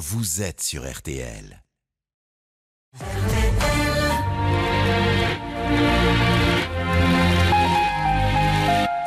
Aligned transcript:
vous 0.00 0.40
êtes 0.40 0.62
sur 0.62 0.90
RTL. 0.90 1.62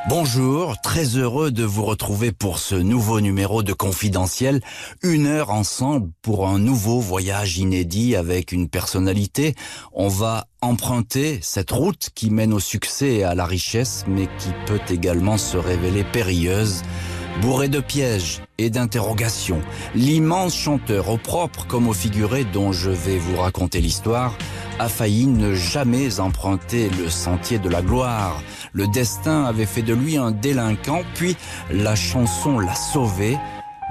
Bonjour, 0.08 0.80
très 0.82 1.18
heureux 1.18 1.50
de 1.50 1.64
vous 1.64 1.84
retrouver 1.84 2.32
pour 2.32 2.60
ce 2.60 2.76
nouveau 2.76 3.22
numéro 3.22 3.64
de 3.64 3.74
Confidentiel. 3.74 4.62
Une 5.02 5.26
heure 5.26 5.50
ensemble 5.50 6.12
pour 6.22 6.48
un 6.48 6.60
nouveau 6.60 7.00
voyage 7.00 7.58
inédit 7.58 8.16
avec 8.16 8.52
une 8.52 8.70
personnalité. 8.70 9.56
On 9.94 10.10
va 10.10 10.46
emprunter 10.62 11.40
cette 11.42 11.72
route 11.72 12.12
qui 12.14 12.30
mène 12.30 12.54
au 12.54 12.60
succès 12.60 13.16
et 13.16 13.24
à 13.24 13.34
la 13.34 13.48
richesse, 13.48 14.06
mais 14.08 14.28
qui 14.38 14.50
peut 14.68 14.94
également 14.94 15.40
se 15.40 15.58
révéler 15.58 16.04
périlleuse 16.04 16.84
bourré 17.42 17.68
de 17.68 17.80
pièges 17.80 18.42
et 18.58 18.70
d'interrogations. 18.70 19.62
L'immense 19.96 20.56
chanteur, 20.56 21.10
au 21.10 21.18
propre 21.18 21.66
comme 21.68 21.88
au 21.88 21.94
figuré 21.94 22.44
dont 22.46 22.72
je 22.72 22.90
vais 22.90 23.18
vous 23.18 23.38
raconter 23.38 23.82
l'histoire, 23.82 24.36
a 24.80 24.90
failli 24.90 25.28
ne 25.28 25.54
jamais 25.54 26.20
emprunter 26.20 26.90
le 26.90 27.10
sentier 27.10 27.60
de 27.60 27.70
la 27.70 27.82
gloire. 27.82 28.42
Le 28.74 28.88
destin 28.88 29.46
avait 29.46 29.66
fait 29.66 29.82
de 29.82 29.94
lui 29.94 30.18
un 30.18 30.32
délinquant, 30.32 31.02
puis 31.16 31.36
la 31.72 31.96
chanson 31.96 32.60
l'a 32.60 32.76
sauvé, 32.76 33.38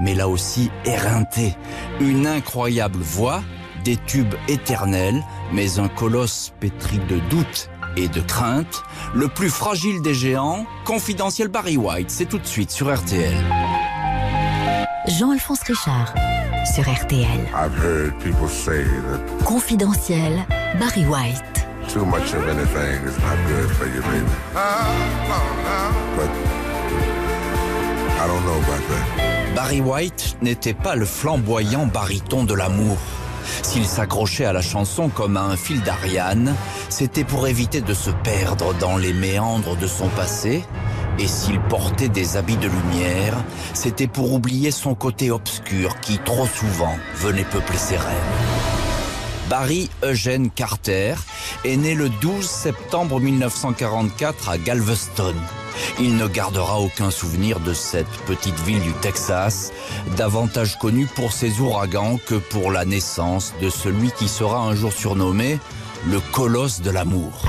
mais 0.00 0.14
l'a 0.14 0.28
aussi 0.28 0.70
éreinté. 0.84 1.56
Une 2.00 2.26
incroyable 2.26 3.00
voix, 3.00 3.42
des 3.84 3.96
tubes 3.96 4.34
éternels, 4.48 5.22
mais 5.52 5.78
un 5.78 5.88
colosse 5.88 6.52
pétri 6.60 6.98
de 7.08 7.18
doutes 7.30 7.68
et 7.96 8.08
de 8.08 8.20
crainte, 8.20 8.82
le 9.14 9.28
plus 9.28 9.50
fragile 9.50 10.02
des 10.02 10.14
géants, 10.14 10.66
confidentiel 10.84 11.48
Barry 11.48 11.76
White, 11.76 12.10
c'est 12.10 12.26
tout 12.26 12.38
de 12.38 12.46
suite 12.46 12.70
sur 12.70 12.94
RTL. 12.94 13.34
Jean-Alphonse 15.08 15.62
Richard 15.62 16.14
sur 16.74 16.84
RTL. 16.84 17.48
I've 17.54 17.76
heard 17.76 18.16
people 18.20 18.48
say 18.48 18.84
that 18.84 19.44
Confidentiel 19.44 20.44
Barry 20.78 21.04
White. 21.06 21.62
too 21.88 22.04
much 22.06 22.32
of 22.32 22.48
anything 22.48 23.04
is 23.04 23.18
not 23.18 23.36
good 23.48 23.70
for 23.76 23.86
you, 23.86 24.00
baby. 24.02 24.26
But 26.16 26.30
I 28.20 28.26
don't 28.26 28.44
know 28.46 28.58
about 28.58 28.82
that. 28.88 29.54
Barry 29.54 29.80
White 29.80 30.36
n'était 30.40 30.74
pas 30.74 30.96
le 30.96 31.04
flamboyant 31.04 31.86
baryton 31.86 32.44
de 32.44 32.54
l'amour. 32.54 32.96
S'il 33.62 33.86
s'accrochait 33.86 34.44
à 34.44 34.52
la 34.52 34.62
chanson 34.62 35.08
comme 35.08 35.36
à 35.36 35.42
un 35.42 35.56
fil 35.56 35.82
d'Ariane, 35.82 36.54
c'était 36.88 37.24
pour 37.24 37.46
éviter 37.46 37.80
de 37.80 37.94
se 37.94 38.10
perdre 38.10 38.74
dans 38.74 38.96
les 38.96 39.12
méandres 39.12 39.76
de 39.76 39.86
son 39.86 40.08
passé. 40.08 40.64
Et 41.18 41.26
s'il 41.26 41.60
portait 41.60 42.08
des 42.08 42.36
habits 42.36 42.56
de 42.56 42.68
lumière, 42.68 43.36
c'était 43.74 44.06
pour 44.06 44.32
oublier 44.32 44.70
son 44.70 44.94
côté 44.94 45.30
obscur 45.30 46.00
qui, 46.00 46.18
trop 46.18 46.46
souvent, 46.46 46.96
venait 47.16 47.44
peupler 47.44 47.78
ses 47.78 47.96
rêves. 47.96 48.72
Barry 49.48 49.90
Eugene 50.02 50.48
Carter 50.50 51.14
est 51.64 51.76
né 51.76 51.94
le 51.94 52.08
12 52.08 52.48
septembre 52.48 53.20
1944 53.20 54.48
à 54.48 54.56
Galveston. 54.56 55.34
Il 56.00 56.16
ne 56.16 56.26
gardera 56.26 56.80
aucun 56.80 57.10
souvenir 57.10 57.60
de 57.60 57.74
cette 57.74 58.10
petite 58.26 58.58
ville 58.60 58.80
du 58.80 58.92
Texas, 58.94 59.72
davantage 60.16 60.78
connue 60.78 61.06
pour 61.06 61.32
ses 61.32 61.60
ouragans 61.60 62.18
que 62.26 62.34
pour 62.34 62.70
la 62.70 62.84
naissance 62.84 63.54
de 63.60 63.70
celui 63.70 64.10
qui 64.12 64.28
sera 64.28 64.58
un 64.58 64.74
jour 64.74 64.92
surnommé 64.92 65.58
le 66.06 66.20
colosse 66.32 66.80
de 66.80 66.90
l'amour. 66.90 67.44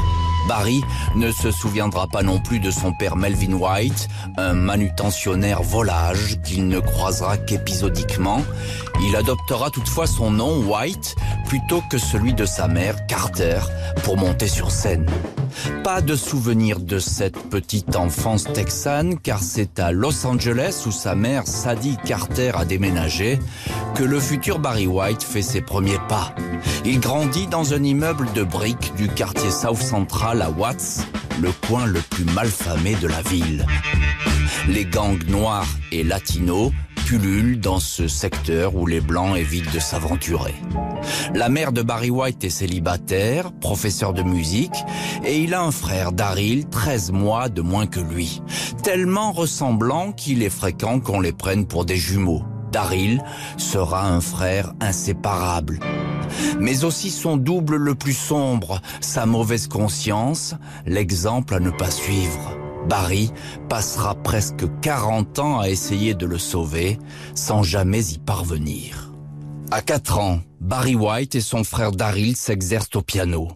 Barry 0.48 0.84
ne 1.16 1.32
se 1.32 1.52
souviendra 1.52 2.08
pas 2.08 2.22
non 2.22 2.40
plus 2.40 2.60
de 2.60 2.70
son 2.70 2.92
père 2.94 3.16
Melvin 3.16 3.54
White, 3.54 4.10
un 4.38 4.54
manutentionnaire 4.54 5.64
volage 5.64 6.38
qu'il 6.44 6.68
ne 6.68 6.80
croisera 6.80 7.38
qu'épisodiquement. 7.38 8.44
Il 9.02 9.16
adoptera 9.16 9.70
toutefois 9.70 10.08
son 10.08 10.32
nom 10.32 10.60
White 10.60 11.16
plutôt 11.48 11.82
que 11.90 11.98
celui 11.98 12.34
de 12.34 12.46
sa 12.46 12.68
mère 12.68 13.06
Carter 13.08 13.60
pour 14.04 14.18
monter 14.18 14.48
sur 14.48 14.72
scène. 14.72 15.06
Pas 15.84 16.02
de 16.02 16.16
souvenir 16.16 16.80
de 16.80 17.00
cette 17.00 17.38
petite 17.50 17.96
enfance 17.96 18.46
texane 18.53 19.18
car 19.19 19.40
c'est 19.40 19.80
à 19.80 19.91
Los 19.91 20.25
Angeles 20.25 20.84
où 20.86 20.91
sa 20.91 21.16
mère 21.16 21.47
Sadie 21.47 21.97
Carter 22.06 22.52
a 22.56 22.66
déménagé 22.66 23.40
que 23.96 24.03
le 24.03 24.19
futur 24.19 24.59
Barry 24.59 24.88
White 24.88 25.24
fait 25.24 25.41
ses 25.41 25.62
premiers 25.62 26.00
pas. 26.09 26.34
Il 26.86 27.00
grandit 27.00 27.47
dans 27.47 27.74
un 27.74 27.84
immeuble 27.84 28.31
de 28.34 28.44
briques 28.44 28.94
du 28.96 29.08
quartier 29.08 29.52
South 29.52 29.81
Central 29.81 30.41
à 30.41 30.50
Watts, 30.50 31.06
le 31.41 31.52
coin 31.68 31.85
le 31.85 32.00
plus 32.02 32.25
malfamé 32.25 32.96
de 32.96 33.08
la 33.08 33.22
ville. 33.22 33.66
Les 34.68 34.86
gangs 34.86 35.24
noirs 35.28 35.68
et 35.91 36.03
latinos 36.03 36.72
pullulent 37.06 37.59
dans 37.59 37.80
ce 37.80 38.08
secteur 38.08 38.75
où 38.75 38.88
les 38.88 39.02
blancs 39.02 39.38
évitent 39.38 39.74
de 39.74 39.80
s'aventurer. 39.80 40.56
La 41.34 41.50
mère 41.50 41.72
de 41.72 41.81
Barry 41.81 42.09
White 42.09 42.44
est 42.44 42.50
célibataire, 42.50 43.52
professeur 43.52 44.14
de 44.14 44.24
musique, 44.24 44.75
et 45.25 45.40
il 45.40 45.53
a 45.53 45.62
un 45.62 45.72
frère, 45.72 46.12
Daryl, 46.12 46.68
13 46.69 47.12
mois 47.12 47.50
de 47.50 47.62
moins 47.62 47.88
que 47.88 48.00
lui. 48.00 48.41
Tellement 48.84 49.31
ressemblant 49.31 50.12
qu'il 50.12 50.44
est 50.44 50.50
fréquent 50.50 51.00
qu'on 51.00 51.20
les 51.20 51.34
prenne 51.34 51.66
pour 51.66 51.85
des 51.85 51.97
jumeaux. 51.97 52.44
Daryl 52.72 53.24
sera 53.58 54.08
un 54.08 54.22
frère 54.22 54.74
inséparable. 54.80 55.80
Mais 56.59 56.84
aussi 56.84 57.12
son 57.12 57.38
double 57.38 57.75
le 57.75 57.96
plus 57.96 58.18
sombre, 58.18 58.81
sa 59.02 59.25
mauvaise 59.25 59.68
conscience, 59.68 60.56
l'exemple 60.85 61.53
à 61.53 61.59
ne 61.59 61.70
pas 61.70 61.91
suivre. 61.91 62.62
Barry 62.88 63.32
passera 63.70 64.16
presque 64.16 64.66
40 64.82 65.40
ans 65.40 65.60
à 65.60 65.70
essayer 65.70 66.14
de 66.14 66.26
le 66.26 66.38
sauver 66.38 67.00
sans 67.36 67.64
jamais 67.64 68.04
y 68.12 68.18
parvenir. 68.18 69.12
À 69.72 69.82
4 69.82 70.20
ans, 70.20 70.40
Barry 70.62 70.96
White 70.96 71.36
et 71.36 71.42
son 71.42 71.64
frère 71.64 71.92
Daryl 71.92 72.36
s'exercent 72.36 72.96
au 72.96 73.02
piano. 73.02 73.50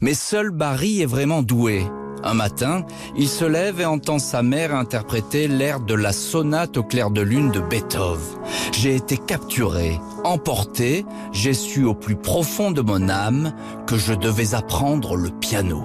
Mais 0.00 0.14
seul 0.14 0.50
Barry 0.50 1.02
est 1.02 1.06
vraiment 1.06 1.42
doué. 1.42 1.84
Un 2.22 2.32
matin, 2.32 2.86
il 3.18 3.28
se 3.28 3.44
lève 3.44 3.80
et 3.80 3.84
entend 3.84 4.18
sa 4.18 4.42
mère 4.42 4.74
interpréter 4.74 5.46
l'air 5.46 5.80
de 5.80 5.94
la 5.94 6.12
sonate 6.12 6.78
au 6.78 6.82
clair 6.82 7.10
de 7.10 7.20
lune 7.20 7.50
de 7.50 7.60
Beethoven. 7.60 8.38
J'ai 8.72 8.94
été 8.94 9.18
capturé, 9.18 10.00
emporté, 10.24 11.04
j'ai 11.32 11.52
su 11.52 11.84
au 11.84 11.94
plus 11.94 12.16
profond 12.16 12.70
de 12.70 12.80
mon 12.80 13.10
âme 13.10 13.52
que 13.86 13.98
je 13.98 14.14
devais 14.14 14.54
apprendre 14.54 15.16
le 15.16 15.30
piano. 15.30 15.84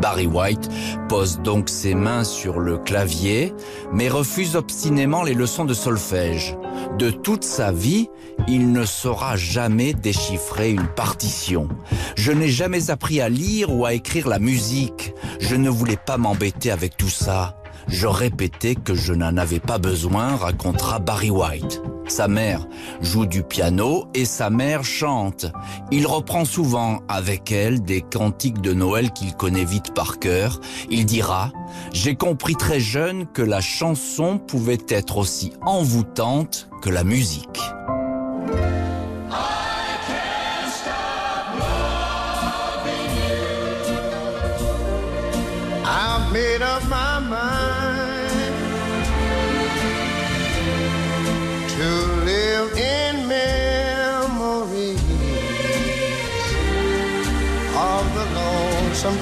Barry 0.00 0.26
White 0.26 0.70
pose 1.08 1.40
donc 1.40 1.68
ses 1.68 1.94
mains 1.94 2.24
sur 2.24 2.58
le 2.58 2.78
clavier, 2.78 3.54
mais 3.92 4.08
refuse 4.08 4.56
obstinément 4.56 5.22
les 5.22 5.34
leçons 5.34 5.64
de 5.64 5.74
solfège. 5.74 6.56
De 6.98 7.10
toute 7.10 7.44
sa 7.44 7.70
vie, 7.70 8.08
il 8.48 8.72
ne 8.72 8.84
saura 8.84 9.36
jamais 9.36 9.92
déchiffrer 9.92 10.70
une 10.70 10.88
partition. 10.88 11.68
Je 12.16 12.32
n'ai 12.32 12.48
jamais 12.48 12.90
appris 12.90 13.20
à 13.20 13.28
lire 13.28 13.74
ou 13.74 13.84
à 13.84 13.92
écrire 13.92 14.28
la 14.28 14.38
musique. 14.38 15.12
Je 15.38 15.56
ne 15.56 15.68
voulais 15.68 15.98
pas 15.98 16.16
m'embêter 16.16 16.70
avec 16.70 16.96
tout 16.96 17.10
ça. 17.10 17.59
Je 17.88 18.06
répétais 18.06 18.74
que 18.74 18.94
je 18.94 19.12
n'en 19.12 19.36
avais 19.36 19.60
pas 19.60 19.78
besoin, 19.78 20.36
racontera 20.36 20.98
Barry 20.98 21.30
White. 21.30 21.82
Sa 22.08 22.26
mère 22.26 22.66
joue 23.00 23.26
du 23.26 23.42
piano 23.42 24.08
et 24.14 24.24
sa 24.24 24.50
mère 24.50 24.84
chante. 24.84 25.46
Il 25.92 26.06
reprend 26.06 26.44
souvent 26.44 27.00
avec 27.08 27.52
elle 27.52 27.82
des 27.82 28.00
cantiques 28.00 28.60
de 28.60 28.72
Noël 28.72 29.12
qu'il 29.12 29.34
connaît 29.34 29.64
vite 29.64 29.94
par 29.94 30.18
cœur. 30.18 30.60
Il 30.90 31.06
dira 31.06 31.52
«J'ai 31.92 32.16
compris 32.16 32.56
très 32.56 32.80
jeune 32.80 33.26
que 33.26 33.42
la 33.42 33.60
chanson 33.60 34.38
pouvait 34.38 34.78
être 34.88 35.18
aussi 35.18 35.52
envoûtante 35.62 36.68
que 36.82 36.90
la 36.90 37.04
musique.» 37.04 37.60
of 58.20 58.28
the 58.34 58.40
lonesome. 58.40 59.18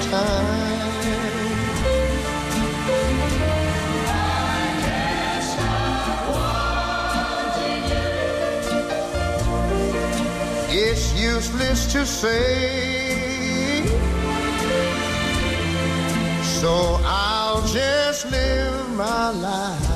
It's 10.71 11.13
useless 11.19 11.91
to 11.93 12.05
say 12.05 12.99
so 16.61 16.99
I'll 17.05 17.61
just 17.67 18.29
live 18.31 18.89
my 18.95 19.29
life 19.29 19.89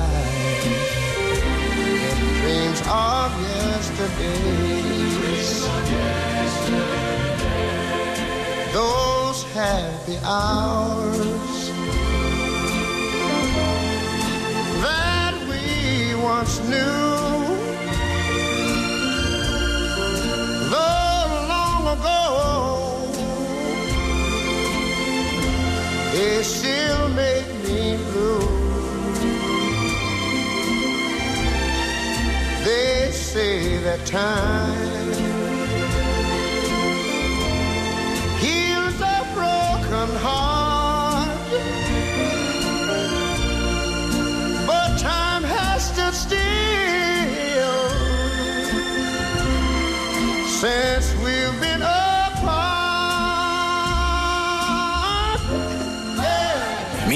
in 2.47 2.73
dreams 2.73 2.81
of 2.87 3.31
yesterdays 3.41 5.03
those 8.73 9.43
happy 9.53 10.17
hours 10.23 11.69
that 14.81 15.35
we 15.47 16.15
once 16.15 16.59
knew. 16.61 16.97
Though 20.71 21.27
long 21.53 21.83
ago, 21.95 22.21
they 26.13 26.41
still 26.41 27.09
make 27.09 27.47
me 27.67 27.97
blue. 28.11 28.39
They 32.65 33.11
say 33.11 33.77
that 33.83 34.03
time 34.07 35.32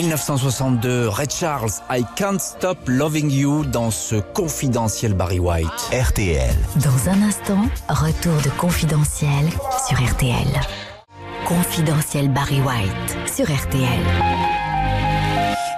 1962, 0.08 1.10
Ray 1.10 1.28
Charles, 1.30 1.82
I 1.92 2.06
Can't 2.16 2.40
Stop 2.40 2.78
Loving 2.88 3.30
You 3.30 3.66
dans 3.66 3.92
ce 3.92 4.16
confidentiel 4.16 5.14
Barry 5.14 5.40
White. 5.40 5.68
RTL. 5.92 6.56
Dans 6.78 7.10
un 7.10 7.22
instant, 7.24 7.66
retour 7.90 8.42
de 8.42 8.50
Confidentiel 8.58 9.50
sur 9.86 10.02
RTL. 10.02 10.48
Confidentiel 11.46 12.30
Barry 12.30 12.62
White 12.62 13.30
sur 13.30 13.46
RTL. 13.46 14.00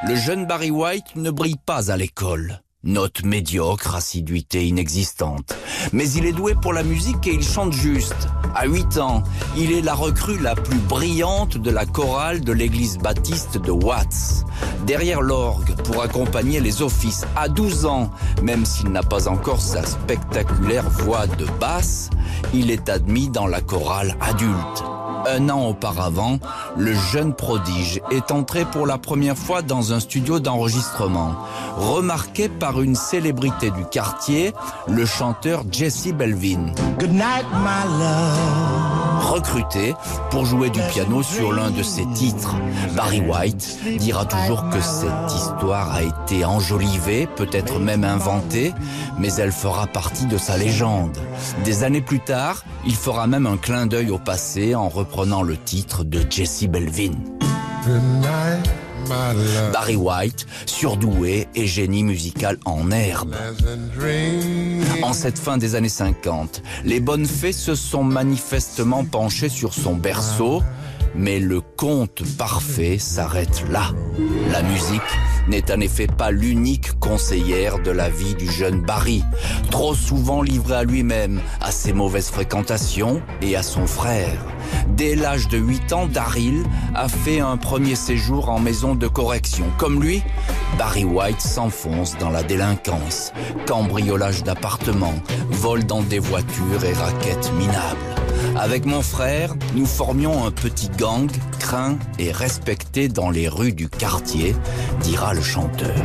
Le 0.07 0.15
jeune 0.15 0.45
Barry 0.45 0.69
White 0.69 1.15
ne 1.15 1.31
brille 1.31 1.59
pas 1.65 1.91
à 1.91 1.97
l'école. 1.97 2.61
Note 2.85 3.25
médiocre, 3.25 3.95
assiduité 3.95 4.65
inexistante. 4.65 5.53
Mais 5.91 6.09
il 6.11 6.25
est 6.25 6.31
doué 6.31 6.55
pour 6.55 6.71
la 6.71 6.81
musique 6.81 7.27
et 7.27 7.33
il 7.33 7.43
chante 7.43 7.73
juste. 7.73 8.29
À 8.55 8.67
8 8.67 8.99
ans, 8.99 9.21
il 9.57 9.73
est 9.73 9.81
la 9.81 9.93
recrue 9.93 10.39
la 10.39 10.55
plus 10.55 10.77
brillante 10.77 11.57
de 11.57 11.71
la 11.71 11.85
chorale 11.85 12.39
de 12.39 12.53
l'église 12.53 12.97
baptiste 12.97 13.57
de 13.57 13.71
Watts. 13.71 14.45
Derrière 14.87 15.21
l'orgue 15.21 15.75
pour 15.83 16.01
accompagner 16.01 16.61
les 16.61 16.81
offices. 16.81 17.25
À 17.35 17.49
12 17.49 17.85
ans, 17.85 18.11
même 18.43 18.63
s'il 18.63 18.93
n'a 18.93 19.03
pas 19.03 19.27
encore 19.27 19.59
sa 19.59 19.85
spectaculaire 19.85 20.89
voix 20.89 21.27
de 21.27 21.47
basse, 21.59 22.09
il 22.53 22.71
est 22.71 22.87
admis 22.87 23.27
dans 23.27 23.47
la 23.47 23.59
chorale 23.59 24.15
adulte. 24.21 24.83
Un 25.27 25.49
an 25.49 25.67
auparavant, 25.67 26.39
le 26.77 26.93
jeune 26.93 27.33
prodige 27.33 28.01
est 28.11 28.31
entré 28.31 28.65
pour 28.65 28.85
la 28.85 28.97
première 28.97 29.37
fois 29.37 29.61
dans 29.61 29.93
un 29.93 29.99
studio 29.99 30.39
d'enregistrement, 30.39 31.35
remarqué 31.77 32.47
par 32.47 32.81
une 32.81 32.95
célébrité 32.95 33.71
du 33.71 33.85
quartier, 33.85 34.53
le 34.87 35.05
chanteur 35.05 35.63
Jesse 35.71 36.07
Belvin. 36.07 36.73
Good 36.99 37.11
night, 37.11 37.45
my 37.53 37.99
love. 37.99 38.99
Recruté 39.19 39.93
pour 40.31 40.45
jouer 40.45 40.69
du 40.69 40.79
piano 40.91 41.21
sur 41.21 41.51
l'un 41.51 41.69
de 41.71 41.83
ses 41.83 42.05
titres, 42.07 42.55
Barry 42.95 43.19
White 43.19 43.77
dira 43.97 44.25
toujours 44.25 44.69
que 44.69 44.81
cette 44.81 45.35
histoire 45.35 45.91
a 45.91 46.03
été 46.03 46.45
enjolivée, 46.45 47.27
peut-être 47.35 47.79
même 47.79 48.05
inventée, 48.05 48.73
mais 49.19 49.31
elle 49.33 49.51
fera 49.51 49.87
partie 49.87 50.25
de 50.25 50.37
sa 50.37 50.57
légende. 50.57 51.17
Des 51.63 51.83
années 51.83 52.01
plus 52.01 52.21
tard, 52.21 52.63
il 52.85 52.95
fera 52.95 53.27
même 53.27 53.45
un 53.45 53.57
clin 53.57 53.85
d'œil 53.85 54.09
au 54.09 54.17
passé 54.17 54.73
en 54.73 54.87
reprenant 54.87 55.08
le 55.17 55.57
titre 55.57 56.03
de 56.03 56.21
Jesse 56.29 56.65
Belvin. 56.65 57.11
Barry 59.73 59.95
White, 59.95 60.45
surdoué 60.65 61.47
et 61.55 61.67
génie 61.67 62.03
musical 62.03 62.57
en 62.65 62.89
herbe. 62.91 63.35
En 65.01 65.13
cette 65.13 65.37
fin 65.37 65.57
des 65.57 65.75
années 65.75 65.89
50, 65.89 66.61
les 66.85 66.99
bonnes 66.99 67.25
fées 67.25 67.51
se 67.51 67.75
sont 67.75 68.03
manifestement 68.03 69.03
penchées 69.03 69.49
sur 69.49 69.73
son 69.73 69.95
berceau, 69.95 70.61
mais 71.15 71.39
le 71.39 71.61
conte 71.61 72.23
parfait 72.37 72.97
s'arrête 72.97 73.63
là. 73.69 73.91
La 74.51 74.61
musique 74.61 75.01
n'est 75.47 75.71
en 75.71 75.79
effet 75.79 76.07
pas 76.07 76.31
l'unique 76.31 76.99
conseillère 76.99 77.79
de 77.79 77.91
la 77.91 78.09
vie 78.09 78.35
du 78.35 78.49
jeune 78.49 78.81
Barry, 78.81 79.23
trop 79.71 79.95
souvent 79.95 80.41
livré 80.41 80.75
à 80.75 80.83
lui-même, 80.83 81.41
à 81.61 81.71
ses 81.71 81.93
mauvaises 81.93 82.29
fréquentations 82.29 83.21
et 83.41 83.55
à 83.55 83.63
son 83.63 83.87
frère. 83.87 84.39
Dès 84.89 85.15
l'âge 85.15 85.47
de 85.47 85.57
8 85.57 85.93
ans, 85.93 86.07
Daryl 86.07 86.63
a 86.93 87.07
fait 87.07 87.39
un 87.39 87.57
premier 87.57 87.95
séjour 87.95 88.49
en 88.49 88.59
maison 88.59 88.95
de 88.95 89.07
correction. 89.07 89.65
Comme 89.77 90.01
lui, 90.01 90.21
Barry 90.77 91.05
White 91.05 91.41
s'enfonce 91.41 92.17
dans 92.17 92.29
la 92.29 92.43
délinquance, 92.43 93.31
cambriolage 93.65 94.43
d'appartements, 94.43 95.21
vol 95.49 95.85
dans 95.85 96.01
des 96.01 96.19
voitures 96.19 96.83
et 96.83 96.93
raquettes 96.93 97.51
minables. 97.57 98.08
Avec 98.55 98.85
mon 98.85 99.01
frère, 99.01 99.55
nous 99.75 99.85
formions 99.85 100.45
un 100.45 100.51
petit 100.51 100.89
gang 100.97 101.29
craint 101.59 101.97
et 102.17 102.31
respecté 102.31 103.07
dans 103.07 103.29
les 103.29 103.47
rues 103.47 103.73
du 103.73 103.89
quartier, 103.89 104.55
dira 105.01 105.33
le 105.33 105.41
chanteur. 105.41 105.95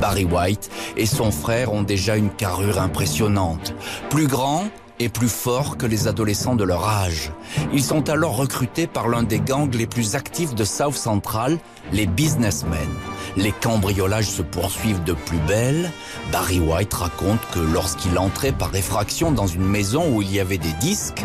Barry 0.00 0.24
White 0.24 0.70
et 0.96 1.06
son 1.06 1.30
frère 1.30 1.72
ont 1.72 1.82
déjà 1.82 2.16
une 2.16 2.30
carrure 2.30 2.80
impressionnante. 2.80 3.74
Plus 4.10 4.26
grand 4.26 4.64
et 5.00 5.08
plus 5.08 5.28
fort 5.28 5.76
que 5.76 5.86
les 5.86 6.08
adolescents 6.08 6.54
de 6.54 6.64
leur 6.64 6.88
âge. 6.88 7.32
Ils 7.72 7.82
sont 7.82 8.08
alors 8.08 8.36
recrutés 8.36 8.86
par 8.86 9.08
l'un 9.08 9.22
des 9.22 9.40
gangs 9.40 9.74
les 9.74 9.86
plus 9.86 10.14
actifs 10.14 10.54
de 10.54 10.64
South 10.64 10.94
Central, 10.94 11.58
les 11.92 12.06
businessmen. 12.06 12.88
Les 13.36 13.52
cambriolages 13.52 14.30
se 14.30 14.42
poursuivent 14.42 15.02
de 15.02 15.12
plus 15.12 15.38
belle. 15.38 15.90
Barry 16.30 16.60
White 16.60 16.94
raconte 16.94 17.40
que 17.52 17.58
lorsqu'il 17.58 18.16
entrait 18.18 18.52
par 18.52 18.74
effraction 18.76 19.32
dans 19.32 19.48
une 19.48 19.66
maison 19.66 20.14
où 20.14 20.22
il 20.22 20.32
y 20.32 20.38
avait 20.38 20.58
des 20.58 20.72
disques, 20.74 21.24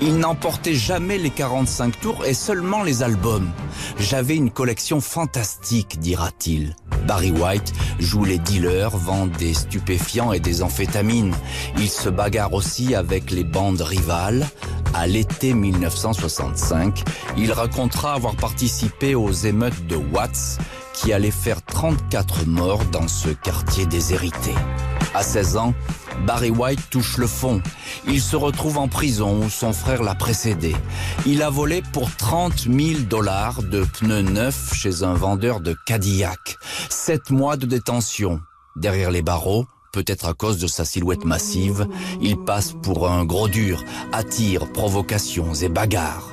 il 0.00 0.18
n'emportait 0.18 0.74
jamais 0.74 1.18
les 1.18 1.30
45 1.30 2.00
tours 2.00 2.24
et 2.24 2.34
seulement 2.34 2.84
les 2.84 3.02
albums. 3.02 3.50
J'avais 3.98 4.36
une 4.36 4.50
collection 4.50 5.00
fantastique, 5.00 5.98
dira-t-il. 5.98 6.76
Barry 7.06 7.32
White 7.32 7.72
joue 7.98 8.24
les 8.24 8.38
dealers, 8.38 8.96
vend 8.96 9.26
des 9.26 9.54
stupéfiants 9.54 10.32
et 10.32 10.40
des 10.40 10.62
amphétamines. 10.62 11.34
Il 11.78 11.88
se 11.88 12.08
bagarre 12.08 12.52
aussi 12.52 12.94
avec 12.94 13.30
les 13.30 13.44
bandes 13.44 13.80
rivales. 13.80 14.46
À 14.94 15.06
l'été 15.06 15.54
1965, 15.54 17.02
il 17.36 17.52
racontera 17.52 18.14
avoir 18.14 18.36
participé 18.36 19.14
aux 19.14 19.32
émeutes 19.32 19.86
de 19.86 19.96
Watts 19.96 20.58
qui 20.98 21.12
allaient 21.12 21.30
faire 21.30 21.62
34 21.62 22.46
morts 22.46 22.84
dans 22.86 23.06
ce 23.06 23.28
quartier 23.28 23.86
déshérité. 23.86 24.52
À 25.14 25.22
16 25.22 25.56
ans, 25.56 25.74
Barry 26.26 26.50
White 26.50 26.90
touche 26.90 27.18
le 27.18 27.26
fond. 27.26 27.62
Il 28.06 28.20
se 28.20 28.34
retrouve 28.36 28.78
en 28.78 28.88
prison 28.88 29.40
où 29.44 29.48
son 29.48 29.72
frère 29.72 30.02
l'a 30.02 30.16
précédé. 30.16 30.74
Il 31.24 31.42
a 31.42 31.50
volé 31.50 31.82
pour 31.92 32.14
30 32.14 32.68
000 32.70 33.00
dollars 33.08 33.62
de 33.62 33.84
pneus 33.84 34.22
neufs 34.22 34.74
chez 34.74 35.04
un 35.04 35.14
vendeur 35.14 35.60
de 35.60 35.76
Cadillac. 35.86 36.56
Sept 36.88 37.30
mois 37.30 37.56
de 37.56 37.66
détention. 37.66 38.40
Derrière 38.76 39.12
les 39.12 39.22
barreaux, 39.22 39.66
peut-être 39.92 40.26
à 40.26 40.34
cause 40.34 40.58
de 40.58 40.66
sa 40.66 40.84
silhouette 40.84 41.24
massive, 41.24 41.86
il 42.20 42.36
passe 42.36 42.74
pour 42.82 43.08
un 43.08 43.24
gros 43.24 43.48
dur, 43.48 43.84
attire 44.12 44.70
provocations 44.72 45.54
et 45.54 45.68
bagarres. 45.68 46.28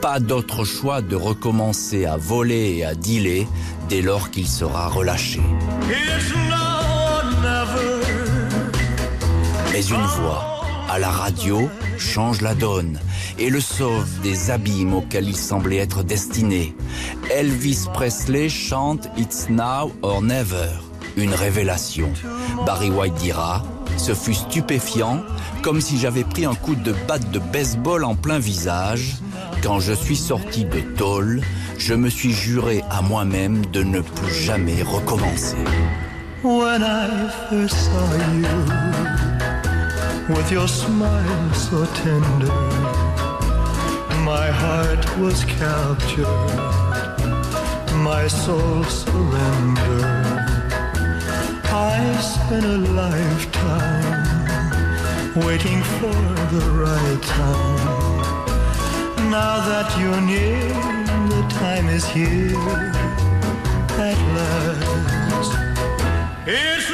Pas 0.00 0.20
d'autre 0.20 0.64
choix 0.64 1.02
de 1.02 1.16
recommencer 1.16 2.06
à 2.06 2.16
voler 2.16 2.76
et 2.78 2.84
à 2.84 2.94
dealer 2.94 3.46
dès 3.88 4.02
lors 4.02 4.30
qu'il 4.30 4.46
sera 4.46 4.88
relâché. 4.88 5.40
Mais 9.72 9.86
une 9.86 10.06
voix, 10.06 10.62
à 10.90 10.98
la 10.98 11.10
radio, 11.10 11.68
change 11.98 12.40
la 12.40 12.54
donne 12.54 12.98
et 13.38 13.50
le 13.50 13.60
sauve 13.60 14.20
des 14.22 14.50
abîmes 14.50 14.94
auxquels 14.94 15.28
il 15.28 15.36
semblait 15.36 15.76
être 15.76 16.02
destiné. 16.02 16.74
Elvis 17.30 17.86
Presley 17.94 18.48
chante 18.48 19.08
It's 19.16 19.48
Now 19.48 19.92
or 20.02 20.22
Never, 20.22 20.70
une 21.18 21.34
révélation. 21.34 22.10
Barry 22.64 22.90
White 22.90 23.14
dira, 23.14 23.62
ce 23.96 24.14
fut 24.14 24.34
stupéfiant, 24.34 25.22
comme 25.62 25.80
si 25.80 25.98
j'avais 25.98 26.24
pris 26.24 26.44
un 26.44 26.54
coup 26.54 26.74
de 26.74 26.94
batte 27.06 27.30
de 27.30 27.38
baseball 27.38 28.04
en 28.04 28.14
plein 28.14 28.38
visage. 28.38 29.16
Quand 29.62 29.80
je 29.80 29.92
suis 29.92 30.16
sorti 30.16 30.64
de 30.64 30.80
tôle, 30.96 31.40
je 31.78 31.94
me 31.94 32.08
suis 32.08 32.32
juré 32.32 32.82
à 32.90 33.02
moi-même 33.02 33.66
de 33.66 33.82
ne 33.82 34.00
plus 34.00 34.32
jamais 34.32 34.82
recommencer. 34.82 35.56
When 36.44 36.82
I 36.82 37.28
first 37.50 37.74
saw 37.74 38.14
you 38.34 38.46
with 40.28 40.52
your 40.52 40.68
smile 40.68 41.52
so 41.52 41.84
tender, 42.04 42.52
my 44.24 44.46
heart 44.46 45.04
was 45.18 45.44
captured, 45.44 46.26
my 48.04 48.28
soul 48.28 48.84
surrendered. 48.84 50.17
I 51.70 52.16
spent 52.20 52.64
a 52.64 52.78
lifetime 52.78 54.24
waiting 55.44 55.82
for 55.82 56.14
the 56.54 56.70
right 56.72 57.22
time. 57.22 59.30
Now 59.30 59.60
that 59.68 59.94
you're 60.00 60.20
near, 60.22 60.72
the 61.28 61.46
time 61.50 61.88
is 61.88 62.06
here 62.06 62.56
at 64.00 64.18
last. 64.36 65.52
It's 66.46 66.90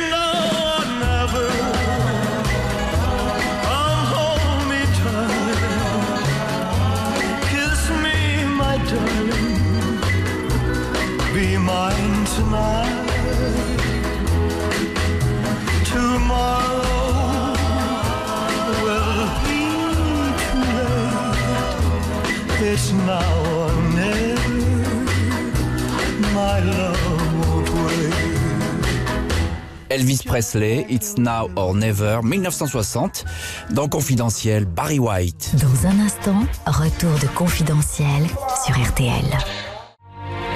Presley, 30.34 30.84
It's 30.88 31.16
Now 31.16 31.48
or 31.54 31.76
Never, 31.76 32.20
1960. 32.24 33.24
Dans 33.70 33.86
Confidentiel, 33.86 34.64
Barry 34.64 34.98
White. 34.98 35.54
Dans 35.62 35.86
un 35.86 36.00
instant, 36.00 36.44
retour 36.66 37.16
de 37.20 37.28
Confidentiel 37.36 38.26
sur 38.66 38.76
RTL. 38.76 39.24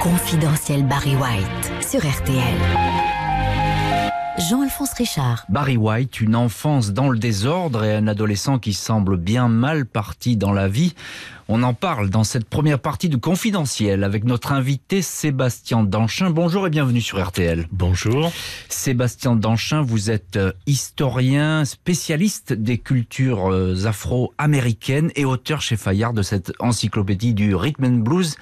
Confidentiel 0.01 0.85
Barry 0.85 1.15
White 1.15 1.85
sur 1.89 2.01
RTL. 2.01 2.98
Jean-Alphonse 4.39 4.93
Richard. 4.93 5.45
Barry 5.49 5.75
White, 5.75 6.21
une 6.21 6.33
enfance 6.33 6.91
dans 6.91 7.09
le 7.09 7.19
désordre 7.19 7.83
et 7.83 7.93
un 7.93 8.07
adolescent 8.07 8.57
qui 8.57 8.73
semble 8.73 9.17
bien 9.17 9.49
mal 9.49 9.85
parti 9.85 10.37
dans 10.37 10.53
la 10.53 10.69
vie. 10.69 10.93
On 11.49 11.61
en 11.61 11.73
parle 11.73 12.09
dans 12.09 12.23
cette 12.23 12.47
première 12.47 12.79
partie 12.79 13.09
de 13.09 13.17
Confidentiel 13.17 14.05
avec 14.05 14.23
notre 14.23 14.53
invité 14.53 15.01
Sébastien 15.01 15.83
Danchin. 15.83 16.29
Bonjour 16.29 16.65
et 16.65 16.69
bienvenue 16.69 17.01
sur 17.01 17.21
RTL. 17.21 17.67
Bonjour. 17.73 18.31
Sébastien 18.69 19.35
Danchin, 19.35 19.81
vous 19.81 20.09
êtes 20.09 20.37
euh, 20.37 20.53
historien, 20.67 21.65
spécialiste 21.65 22.53
des 22.53 22.77
cultures 22.77 23.51
euh, 23.51 23.85
afro-américaines 23.87 25.11
et 25.15 25.25
auteur 25.25 25.61
chez 25.61 25.75
Fayard 25.75 26.13
de 26.13 26.21
cette 26.21 26.53
encyclopédie 26.59 27.33
du 27.33 27.55
rhythm 27.55 27.83
and 27.83 27.97
blues 27.97 28.37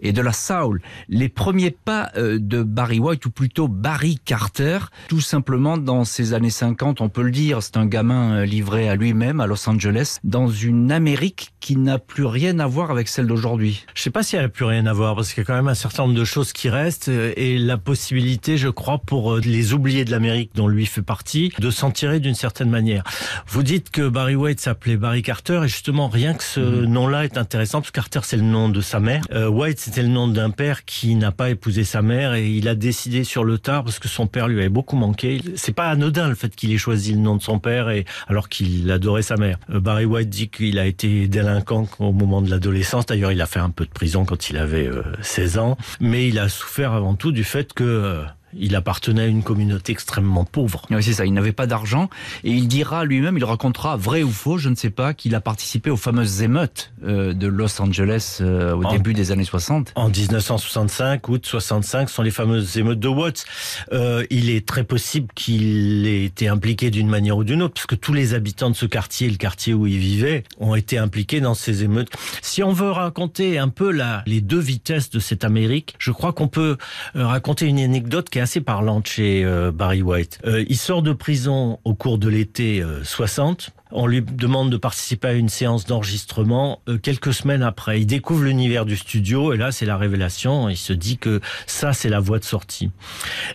et 0.00 0.12
de 0.12 0.22
la 0.22 0.32
soul. 0.32 0.80
Les 1.08 1.28
premiers 1.28 1.70
pas 1.70 2.10
euh, 2.16 2.38
de 2.40 2.62
Barry 2.62 2.98
White, 2.98 3.26
ou 3.26 3.30
plutôt 3.30 3.68
Barry 3.68 4.18
Carter, 4.24 4.78
tout 5.08 5.20
simplement 5.20 5.76
dans 5.76 6.04
ces 6.04 6.34
années 6.34 6.50
50, 6.50 7.00
on 7.00 7.08
peut 7.08 7.22
le 7.22 7.30
dire, 7.30 7.62
c'est 7.62 7.76
un 7.76 7.86
gamin 7.86 8.38
euh, 8.38 8.44
livré 8.44 8.88
à 8.88 8.94
lui-même 8.96 9.40
à 9.40 9.46
Los 9.46 9.68
Angeles, 9.68 10.18
dans 10.24 10.48
une 10.48 10.92
Amérique 10.92 11.50
qui 11.60 11.76
n'a 11.76 11.98
plus 11.98 12.24
rien 12.26 12.58
à 12.58 12.66
voir 12.66 12.90
avec 12.90 13.08
celle 13.08 13.26
d'aujourd'hui. 13.26 13.84
Je 13.94 14.02
sais 14.02 14.10
pas 14.10 14.22
si 14.22 14.36
elle 14.36 14.44
a 14.44 14.48
plus 14.48 14.64
rien 14.64 14.86
à 14.86 14.92
voir 14.92 15.14
parce 15.16 15.32
qu'il 15.32 15.42
y 15.42 15.44
a 15.44 15.46
quand 15.46 15.54
même 15.54 15.68
un 15.68 15.74
certain 15.74 16.04
nombre 16.04 16.14
de 16.18 16.24
choses 16.24 16.52
qui 16.52 16.68
restent 16.68 17.08
euh, 17.08 17.32
et 17.36 17.58
la 17.58 17.76
possibilité, 17.78 18.56
je 18.56 18.68
crois, 18.68 18.98
pour 18.98 19.36
les 19.36 19.72
oubliés 19.72 20.04
de 20.04 20.10
l'Amérique 20.10 20.50
dont 20.54 20.68
lui 20.68 20.86
fait 20.86 21.02
partie, 21.02 21.52
de 21.58 21.70
s'en 21.70 21.90
tirer 21.90 22.20
d'une 22.20 22.34
certaine 22.34 22.70
manière. 22.70 23.02
Vous 23.48 23.62
dites 23.62 23.90
que 23.90 24.08
Barry 24.08 24.34
White 24.36 24.60
s'appelait 24.60 24.96
Barry 24.96 25.22
Carter 25.22 25.60
et 25.64 25.68
justement 25.68 26.08
rien 26.08 26.34
que 26.34 26.44
ce 26.44 26.60
Mhm. 26.60 26.84
nom-là 26.86 27.24
est 27.24 27.36
intéressant 27.38 27.80
parce 27.80 27.90
que 27.90 27.96
Carter 27.96 28.20
c'est 28.22 28.36
le 28.36 28.42
nom 28.42 28.68
de 28.68 28.80
sa 28.80 29.00
mère. 29.00 29.22
Euh, 29.32 29.48
White 29.48 29.78
c'était 29.88 30.02
le 30.02 30.08
nom 30.08 30.28
d'un 30.28 30.50
père 30.50 30.84
qui 30.84 31.14
n'a 31.14 31.32
pas 31.32 31.48
épousé 31.48 31.82
sa 31.82 32.02
mère 32.02 32.34
et 32.34 32.46
il 32.46 32.68
a 32.68 32.74
décidé 32.74 33.24
sur 33.24 33.42
le 33.42 33.56
tard 33.56 33.84
parce 33.84 33.98
que 33.98 34.06
son 34.06 34.26
père 34.26 34.46
lui 34.46 34.58
avait 34.58 34.68
beaucoup 34.68 34.96
manqué. 34.96 35.40
C'est 35.56 35.72
pas 35.72 35.88
anodin 35.88 36.28
le 36.28 36.34
fait 36.34 36.54
qu'il 36.54 36.74
ait 36.74 36.76
choisi 36.76 37.14
le 37.14 37.20
nom 37.20 37.36
de 37.36 37.42
son 37.42 37.58
père 37.58 37.88
et 37.88 38.04
alors 38.26 38.50
qu'il 38.50 38.90
adorait 38.90 39.22
sa 39.22 39.36
mère. 39.36 39.56
Euh, 39.70 39.80
Barry 39.80 40.04
White 40.04 40.28
dit 40.28 40.50
qu'il 40.50 40.78
a 40.78 40.84
été 40.84 41.26
délinquant 41.26 41.88
au 42.00 42.12
moment 42.12 42.42
de 42.42 42.50
l'adolescence. 42.50 43.06
D'ailleurs, 43.06 43.32
il 43.32 43.40
a 43.40 43.46
fait 43.46 43.60
un 43.60 43.70
peu 43.70 43.86
de 43.86 43.90
prison 43.90 44.26
quand 44.26 44.50
il 44.50 44.58
avait 44.58 44.86
euh, 44.86 45.02
16 45.22 45.56
ans, 45.56 45.78
mais 46.00 46.28
il 46.28 46.38
a 46.38 46.50
souffert 46.50 46.92
avant 46.92 47.14
tout 47.14 47.32
du 47.32 47.42
fait 47.42 47.72
que 47.72 47.82
euh, 47.82 48.24
il 48.54 48.74
appartenait 48.76 49.22
à 49.22 49.26
une 49.26 49.42
communauté 49.42 49.92
extrêmement 49.92 50.44
pauvre. 50.44 50.82
Oui, 50.90 51.02
c'est 51.02 51.12
ça, 51.12 51.26
il 51.26 51.32
n'avait 51.32 51.52
pas 51.52 51.66
d'argent 51.66 52.08
et 52.44 52.50
il 52.50 52.68
dira 52.68 53.04
lui-même, 53.04 53.36
il 53.36 53.44
racontera, 53.44 53.96
vrai 53.96 54.22
ou 54.22 54.30
faux, 54.30 54.58
je 54.58 54.68
ne 54.68 54.74
sais 54.74 54.90
pas, 54.90 55.14
qu'il 55.14 55.34
a 55.34 55.40
participé 55.40 55.90
aux 55.90 55.96
fameuses 55.96 56.42
émeutes 56.42 56.92
euh, 57.04 57.32
de 57.34 57.46
Los 57.46 57.80
Angeles 57.80 58.38
euh, 58.40 58.74
au 58.74 58.84
En- 58.84 58.90
début 58.92 59.14
des 59.14 59.32
années 59.32 59.44
60. 59.44 59.92
En 59.94 60.08
1965, 60.08 61.28
août 61.28 61.44
65, 61.46 62.08
sont 62.10 62.22
les 62.22 62.30
fameuses 62.30 62.76
émeutes 62.78 63.00
de 63.00 63.08
Watts. 63.08 63.44
Euh, 63.92 64.24
il 64.30 64.50
est 64.50 64.66
très 64.66 64.84
possible 64.84 65.28
qu'il 65.34 66.06
ait 66.06 66.24
été 66.24 66.48
impliqué 66.48 66.90
d'une 66.90 67.08
manière 67.08 67.36
ou 67.36 67.44
d'une 67.44 67.62
autre, 67.62 67.74
parce 67.74 67.86
que 67.86 67.94
tous 67.94 68.12
les 68.14 68.34
habitants 68.34 68.70
de 68.70 68.76
ce 68.76 68.86
quartier, 68.86 69.28
le 69.30 69.36
quartier 69.36 69.74
où 69.74 69.86
il 69.86 69.98
vivait, 69.98 70.44
ont 70.58 70.74
été 70.74 70.98
impliqués 70.98 71.40
dans 71.40 71.54
ces 71.54 71.84
émeutes. 71.84 72.10
Si 72.42 72.62
on 72.62 72.72
veut 72.72 72.90
raconter 72.90 73.58
un 73.58 73.68
peu 73.68 73.90
la, 73.90 74.22
les 74.26 74.40
deux 74.40 74.58
vitesses 74.58 75.10
de 75.10 75.18
cette 75.20 75.44
Amérique, 75.44 75.94
je 75.98 76.10
crois 76.12 76.32
qu'on 76.32 76.48
peut 76.48 76.76
raconter 77.14 77.66
une 77.66 77.78
anecdote 77.80 78.28
qui 78.30 78.37
assez 78.40 78.60
parlante 78.60 79.06
chez 79.06 79.44
euh, 79.44 79.70
Barry 79.72 80.02
White. 80.02 80.38
Euh, 80.44 80.64
il 80.68 80.76
sort 80.76 81.02
de 81.02 81.12
prison 81.12 81.78
au 81.84 81.94
cours 81.94 82.18
de 82.18 82.28
l'été 82.28 82.82
euh, 82.82 83.02
60. 83.04 83.70
On 83.90 84.06
lui 84.06 84.22
demande 84.22 84.70
de 84.70 84.76
participer 84.76 85.28
à 85.28 85.32
une 85.32 85.48
séance 85.48 85.86
d'enregistrement 85.86 86.80
euh, 86.88 86.98
quelques 86.98 87.32
semaines 87.32 87.62
après. 87.62 88.00
Il 88.00 88.06
découvre 88.06 88.44
l'univers 88.44 88.84
du 88.84 88.96
studio 88.96 89.52
et 89.52 89.56
là, 89.56 89.72
c'est 89.72 89.86
la 89.86 89.96
révélation. 89.96 90.68
Il 90.68 90.76
se 90.76 90.92
dit 90.92 91.18
que 91.18 91.40
ça, 91.66 91.92
c'est 91.92 92.08
la 92.08 92.20
voie 92.20 92.38
de 92.38 92.44
sortie. 92.44 92.90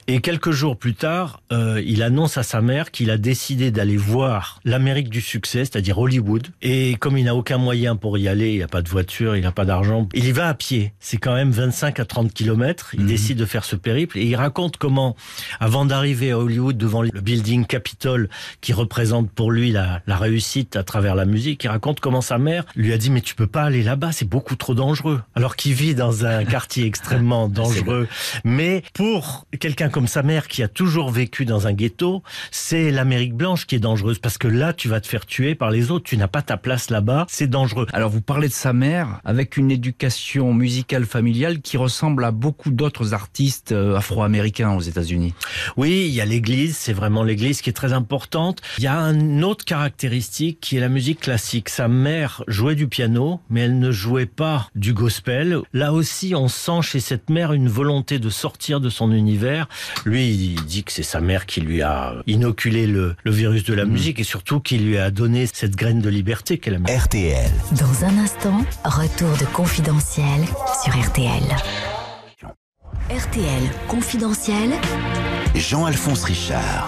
Et 0.08 0.22
quelques 0.22 0.52
jours 0.52 0.78
plus 0.78 0.96
tard, 0.96 1.42
euh, 1.52 1.82
il 1.86 2.02
annonce 2.02 2.38
à 2.38 2.44
sa 2.44 2.62
mère 2.62 2.92
qu'il 2.92 3.12
a 3.12 3.18
décidé 3.18 3.72
d'aller 3.72 3.98
voir 3.98 4.60
l'Amérique 4.66 5.10
du 5.10 5.22
succès, 5.22 5.60
c'est-à-dire 5.60 6.00
Hollywood. 6.00 6.48
Et 6.62 6.96
comme 6.96 7.18
il 7.18 7.26
n'a 7.26 7.36
aucun 7.36 7.58
moyen 7.58 7.96
pour 7.96 8.18
y 8.18 8.28
aller, 8.28 8.54
il 8.54 8.60
n'a 8.60 8.68
pas 8.68 8.82
de 8.82 8.90
voiture, 8.90 9.36
il 9.36 9.44
n'a 9.44 9.52
pas 9.52 9.66
d'argent, 9.66 10.08
il 10.14 10.26
y 10.26 10.32
va 10.32 10.48
à 10.48 10.54
pied. 10.54 10.94
C'est 11.00 11.18
quand 11.18 11.34
même 11.36 11.52
25 11.52 12.00
à 12.00 12.06
30 12.06 12.34
kilomètres. 12.34 12.96
Il 12.96 13.06
décide 13.06 13.38
de 13.38 13.46
faire 13.46 13.66
ce 13.66 13.76
périple 13.76 14.18
et 14.18 14.26
il 14.26 14.36
raconte 14.36 14.78
comment, 14.78 15.16
avant 15.60 15.86
d'arriver 15.86 16.32
à 16.32 16.40
Hollywood 16.40 16.78
devant 16.78 17.02
le 17.02 17.10
building 17.10 17.66
Capitol 17.66 18.30
qui 18.62 18.74
représente 18.74 19.32
pour 19.32 19.52
lui 19.52 19.72
la, 19.72 20.02
la 20.08 20.16
réussite 20.24 20.76
à 20.76 20.84
travers 20.84 21.16
la 21.16 21.26
musique, 21.26 21.64
il 21.64 21.68
raconte 21.68 22.00
comment 22.00 22.22
sa 22.22 22.38
mère 22.38 22.66
lui 22.76 22.92
a 22.94 22.98
dit 22.98 23.10
mais 23.10 23.22
tu 23.22 23.36
peux 23.36 23.48
pas 23.48 23.64
aller 23.64 23.84
là-bas, 23.84 24.12
c'est 24.12 24.28
beaucoup 24.28 24.56
trop 24.56 24.74
dangereux. 24.74 25.22
Alors 25.36 25.56
qu'il 25.56 25.74
vit 25.74 25.96
dans 25.96 26.26
un 26.26 26.44
quartier 26.54 26.86
extrêmement 26.86 27.48
dangereux. 27.48 28.08
Mais 28.44 28.84
pour 28.94 29.46
quelqu'un 29.60 29.90
comme 29.90 30.08
sa 30.08 30.24
mère 30.24 30.48
qui 30.48 30.64
a 30.64 30.68
toujours 30.68 31.12
vécu 31.12 31.46
dans 31.46 31.68
un 31.68 31.74
ghetto, 31.74 32.24
c'est 32.52 32.92
l'Amérique 32.92 33.36
blanche 33.36 33.66
qui 33.66 33.76
est 33.76 33.80
dangereuse 33.80 34.20
parce 34.20 34.38
que 34.38 34.48
là 34.48 34.74
tu 34.74 34.88
vas 34.88 35.02
te 35.02 35.08
faire 35.08 35.26
tuer 35.26 35.56
par 35.56 35.72
les 35.72 35.92
autres, 35.92 36.06
tu 36.06 36.18
n'as 36.18 36.28
pas 36.28 36.42
ta 36.42 36.58
place 36.58 36.90
là-bas, 36.90 37.26
c'est 37.30 37.48
dangereux. 37.48 37.88
Alors 37.94 38.10
vous 38.10 38.22
parlez 38.22 38.48
de 38.48 38.54
sa 38.54 38.74
mère 38.74 39.20
avec 39.24 39.58
une 39.58 39.72
éducation 39.72 40.54
musicale 40.54 41.06
familiale 41.06 41.62
qui 41.62 41.78
ressemble 41.78 42.24
à 42.26 42.32
beaucoup 42.32 42.72
d'autres 42.72 43.14
artistes 43.14 43.72
euh, 43.72 43.96
afro-américains 43.96 44.72
aux 44.72 44.82
États-Unis. 44.82 45.34
Oui, 45.78 46.06
il 46.08 46.14
y 46.14 46.22
a 46.22 46.26
l'église, 46.26 46.78
c'est 46.78 46.94
vraiment 46.94 47.24
l'église 47.24 47.62
qui 47.62 47.70
est 47.70 47.74
très 47.74 47.94
importante. 47.94 48.62
Il 48.78 48.84
y 48.84 48.88
a 48.88 48.98
une 48.98 49.44
autre 49.44 49.66
caractéristique 50.14 50.60
qui 50.62 50.78
est 50.78 50.80
la 50.80 50.90
musique 50.90 51.22
classique. 51.22 51.70
Sa 51.70 51.88
mère 51.88 52.44
jouait 52.48 52.76
du 52.76 52.88
piano, 52.88 53.40
mais 53.50 53.62
elle 53.62 53.80
ne 53.80 53.92
jouait 53.92 54.28
pas 54.28 54.68
du 54.76 54.94
gospel. 54.94 55.60
Là 55.74 55.92
aussi, 55.92 56.34
on 56.36 56.48
sent 56.48 56.82
chez 56.84 57.00
cette 57.00 57.30
mère 57.30 57.54
une 57.54 57.68
volonté 57.68 58.20
de 58.20 58.30
sortir 58.30 58.80
de 58.80 58.90
son 58.90 59.12
univers. 59.12 59.68
Lui, 60.06 60.30
il 60.30 60.66
dit 60.66 60.84
que 60.84 60.92
c'est 60.92 61.04
sa 61.04 61.20
mère 61.20 61.46
qui 61.46 61.62
lui 61.62 61.82
a 61.82 62.16
inoculé 62.28 62.86
le, 62.86 63.16
le 63.24 63.32
virus 63.32 63.64
de 63.64 63.74
la 63.74 63.86
musique 63.86 64.20
et 64.20 64.24
surtout 64.24 64.60
qui 64.60 64.78
lui 64.78 64.98
a 64.98 65.10
donné 65.10 65.48
cette 65.52 65.76
graine 65.76 66.00
de 66.00 66.10
liberté 66.10 66.60
qu'elle 66.60 66.76
a. 66.76 66.96
RTL. 66.96 67.52
Dans 67.72 68.06
un 68.06 68.18
instant, 68.20 68.64
retour 68.86 69.36
de 69.38 69.46
Confidentiel 69.46 70.46
sur 70.84 70.96
RTL. 70.96 71.44
RTL 73.10 73.64
Confidentiel. 73.88 74.70
Jean-Alphonse 75.56 76.24
Richard. 76.24 76.88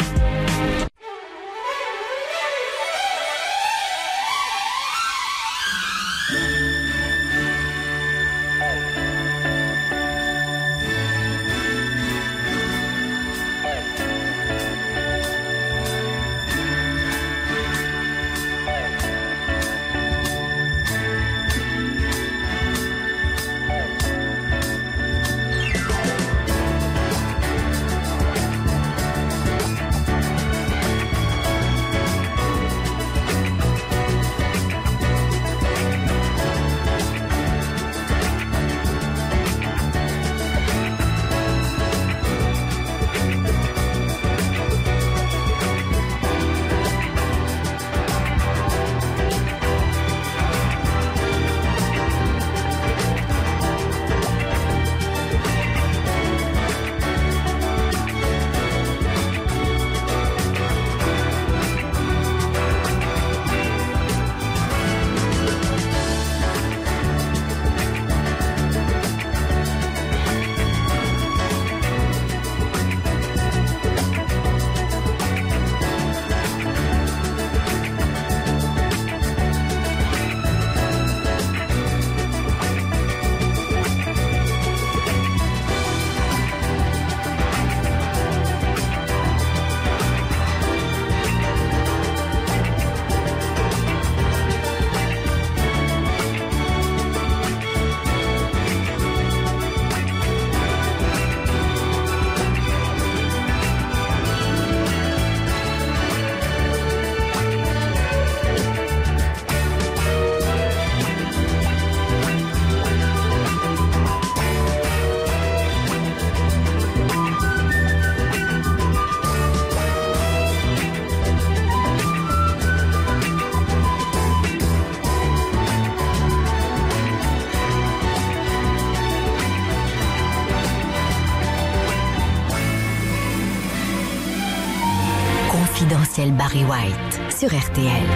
Barry 136.32 136.64
White 136.64 137.32
sur 137.32 137.50
RTL. 137.50 138.08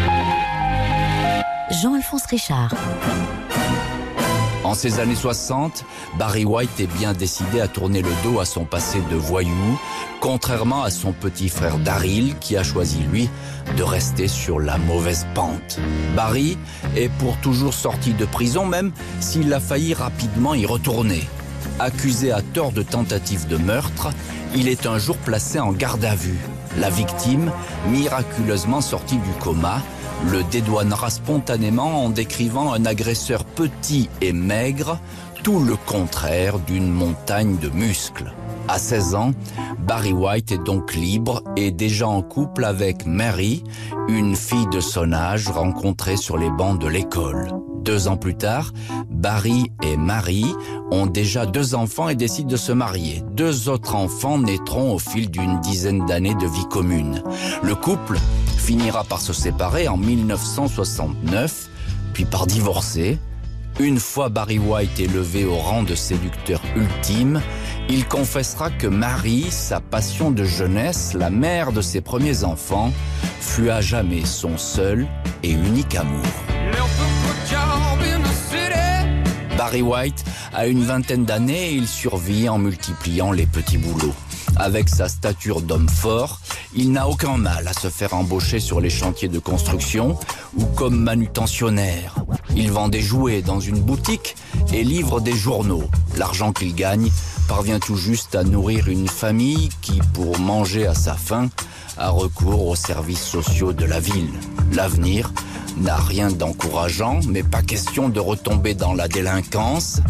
Jean-Alphonse 1.81 2.25
Richard. 2.25 2.73
En 4.63 4.73
ces 4.73 4.99
années 4.99 5.15
60, 5.15 5.85
Barry 6.17 6.45
White 6.45 6.79
est 6.79 6.97
bien 6.97 7.13
décidé 7.13 7.61
à 7.61 7.67
tourner 7.67 8.01
le 8.01 8.09
dos 8.23 8.39
à 8.39 8.45
son 8.45 8.65
passé 8.65 8.99
de 9.11 9.15
voyou, 9.15 9.79
contrairement 10.21 10.83
à 10.83 10.89
son 10.89 11.11
petit 11.11 11.49
frère 11.49 11.77
Daryl 11.77 12.35
qui 12.39 12.57
a 12.57 12.63
choisi, 12.63 12.99
lui, 13.11 13.29
de 13.77 13.83
rester 13.83 14.27
sur 14.27 14.59
la 14.59 14.77
mauvaise 14.77 15.27
pente. 15.33 15.79
Barry 16.15 16.57
est 16.95 17.09
pour 17.19 17.37
toujours 17.37 17.73
sorti 17.73 18.13
de 18.13 18.25
prison, 18.25 18.65
même 18.65 18.91
s'il 19.19 19.53
a 19.53 19.59
failli 19.59 19.93
rapidement 19.93 20.55
y 20.55 20.65
retourner. 20.65 21.27
Accusé 21.79 22.31
à 22.31 22.41
tort 22.41 22.71
de 22.71 22.81
tentative 22.81 23.47
de 23.47 23.57
meurtre, 23.57 24.09
il 24.55 24.67
est 24.67 24.85
un 24.85 24.97
jour 24.97 25.17
placé 25.17 25.59
en 25.59 25.71
garde 25.71 26.03
à 26.05 26.15
vue. 26.15 26.39
La 26.77 26.89
victime, 26.89 27.51
miraculeusement 27.88 28.81
sortie 28.81 29.17
du 29.17 29.31
coma, 29.39 29.81
le 30.31 30.43
dédouanera 30.43 31.09
spontanément 31.09 32.03
en 32.05 32.09
décrivant 32.09 32.73
un 32.73 32.85
agresseur 32.85 33.43
petit 33.43 34.09
et 34.21 34.33
maigre, 34.33 34.99
tout 35.43 35.59
le 35.59 35.75
contraire 35.75 36.59
d'une 36.59 36.91
montagne 36.91 37.57
de 37.57 37.69
muscles. 37.69 38.33
À 38.67 38.77
16 38.77 39.15
ans, 39.15 39.31
Barry 39.79 40.13
White 40.13 40.51
est 40.51 40.63
donc 40.63 40.93
libre 40.93 41.41
et 41.55 41.71
déjà 41.71 42.07
en 42.07 42.21
couple 42.21 42.65
avec 42.65 43.05
Mary, 43.05 43.63
une 44.07 44.35
fille 44.35 44.67
de 44.71 44.79
son 44.79 45.11
âge 45.11 45.47
rencontrée 45.47 46.17
sur 46.17 46.38
les 46.38 46.51
bancs 46.51 46.79
de 46.79 46.88
l'école. 46.88 47.47
Deux 47.83 48.07
ans 48.07 48.17
plus 48.17 48.36
tard, 48.36 48.74
Barry 49.09 49.71
et 49.83 49.96
Marie 49.96 50.53
ont 50.92 51.05
déjà 51.05 51.46
deux 51.46 51.75
enfants 51.75 52.09
et 52.09 52.15
décident 52.15 52.50
de 52.50 52.57
se 52.57 52.72
marier. 52.72 53.24
Deux 53.31 53.70
autres 53.70 53.96
enfants 53.96 54.37
naîtront 54.37 54.94
au 54.94 55.00
fil 55.00 55.31
d'une 55.31 55.59
dizaine 55.61 56.05
d'années 56.05 56.35
de 56.35 56.46
vie 56.46 56.68
commune. 56.70 57.24
Le 57.63 57.75
couple 57.75 58.20
finira 58.57 59.03
par 59.03 59.22
se 59.22 59.33
séparer 59.33 59.87
en 59.87 59.98
1969, 59.98 61.70
puis 62.13 62.25
par 62.25 62.48
divorcer. 62.48 63.18
Une 63.79 64.00
fois 64.00 64.27
Barry 64.27 64.59
White 64.59 65.00
élevé 65.00 65.46
au 65.46 65.55
rang 65.55 65.83
de 65.83 65.96
séducteur 65.96 66.61
ultime, 66.75 67.42
il 67.87 68.05
confessera 68.05 68.72
que 68.72 68.87
Marie, 68.87 69.48
sa 69.50 69.79
passion 69.79 70.31
de 70.31 70.44
jeunesse, 70.44 71.13
la 71.13 71.29
mère 71.29 71.72
de 71.72 71.81
ses 71.81 72.01
premiers 72.01 72.44
enfants, 72.44 72.92
fut 73.39 73.70
à 73.70 73.79
jamais 73.79 74.25
son 74.25 74.57
seul 74.57 75.07
et 75.44 75.51
unique 75.51 75.96
amour. 75.96 76.58
Barry 79.59 79.81
White 79.81 80.24
a 80.53 80.67
une 80.67 80.85
vingtaine 80.85 81.25
d'années 81.25 81.72
et 81.72 81.74
il 81.74 81.85
survit 81.85 82.48
en 82.48 82.57
multipliant 82.57 83.33
les 83.33 83.45
petits 83.45 83.77
boulots. 83.77 84.15
Avec 84.55 84.87
sa 84.87 85.09
stature 85.09 85.59
d'homme 85.59 85.89
fort, 85.89 86.39
il 86.74 86.93
n'a 86.93 87.09
aucun 87.09 87.35
mal 87.35 87.67
à 87.67 87.74
se 87.74 87.89
faire 87.89 88.13
embaucher 88.13 88.61
sur 88.61 88.79
les 88.79 88.89
chantiers 88.89 89.27
de 89.27 89.37
construction 89.37 90.17
ou 90.55 90.63
comme 90.63 90.98
manutentionnaire. 90.98 92.15
Il 92.55 92.72
vend 92.72 92.87
des 92.87 93.01
jouets 93.01 93.41
dans 93.41 93.59
une 93.59 93.81
boutique 93.81 94.37
et 94.72 94.85
livre 94.85 95.19
des 95.19 95.35
journaux. 95.35 95.89
L'argent 96.15 96.53
qu'il 96.53 96.74
gagne 96.74 97.11
parvient 97.50 97.79
tout 97.79 97.98
juste 97.98 98.35
à 98.35 98.45
nourrir 98.45 98.87
une 98.87 99.09
famille 99.09 99.67
qui, 99.81 100.00
pour 100.13 100.39
manger 100.39 100.87
à 100.87 100.93
sa 100.93 101.15
faim, 101.15 101.50
a 101.98 102.11
recours 102.11 102.65
aux 102.65 102.77
services 102.77 103.25
sociaux 103.25 103.74
de 103.74 103.83
la 103.83 104.00
ville. 104.00 104.31
L'avenir 104.72 105.33
n'a 105.79 105.96
rien 105.96 106.29
d'encourageant, 106.29 107.20
mais 107.27 107.44
pas 107.44 107.61
question 107.61 108.09
de 108.09 108.20
retomber 108.20 108.74
dans 108.74 108.94
la 108.94 109.07
délinquance. 109.07 110.01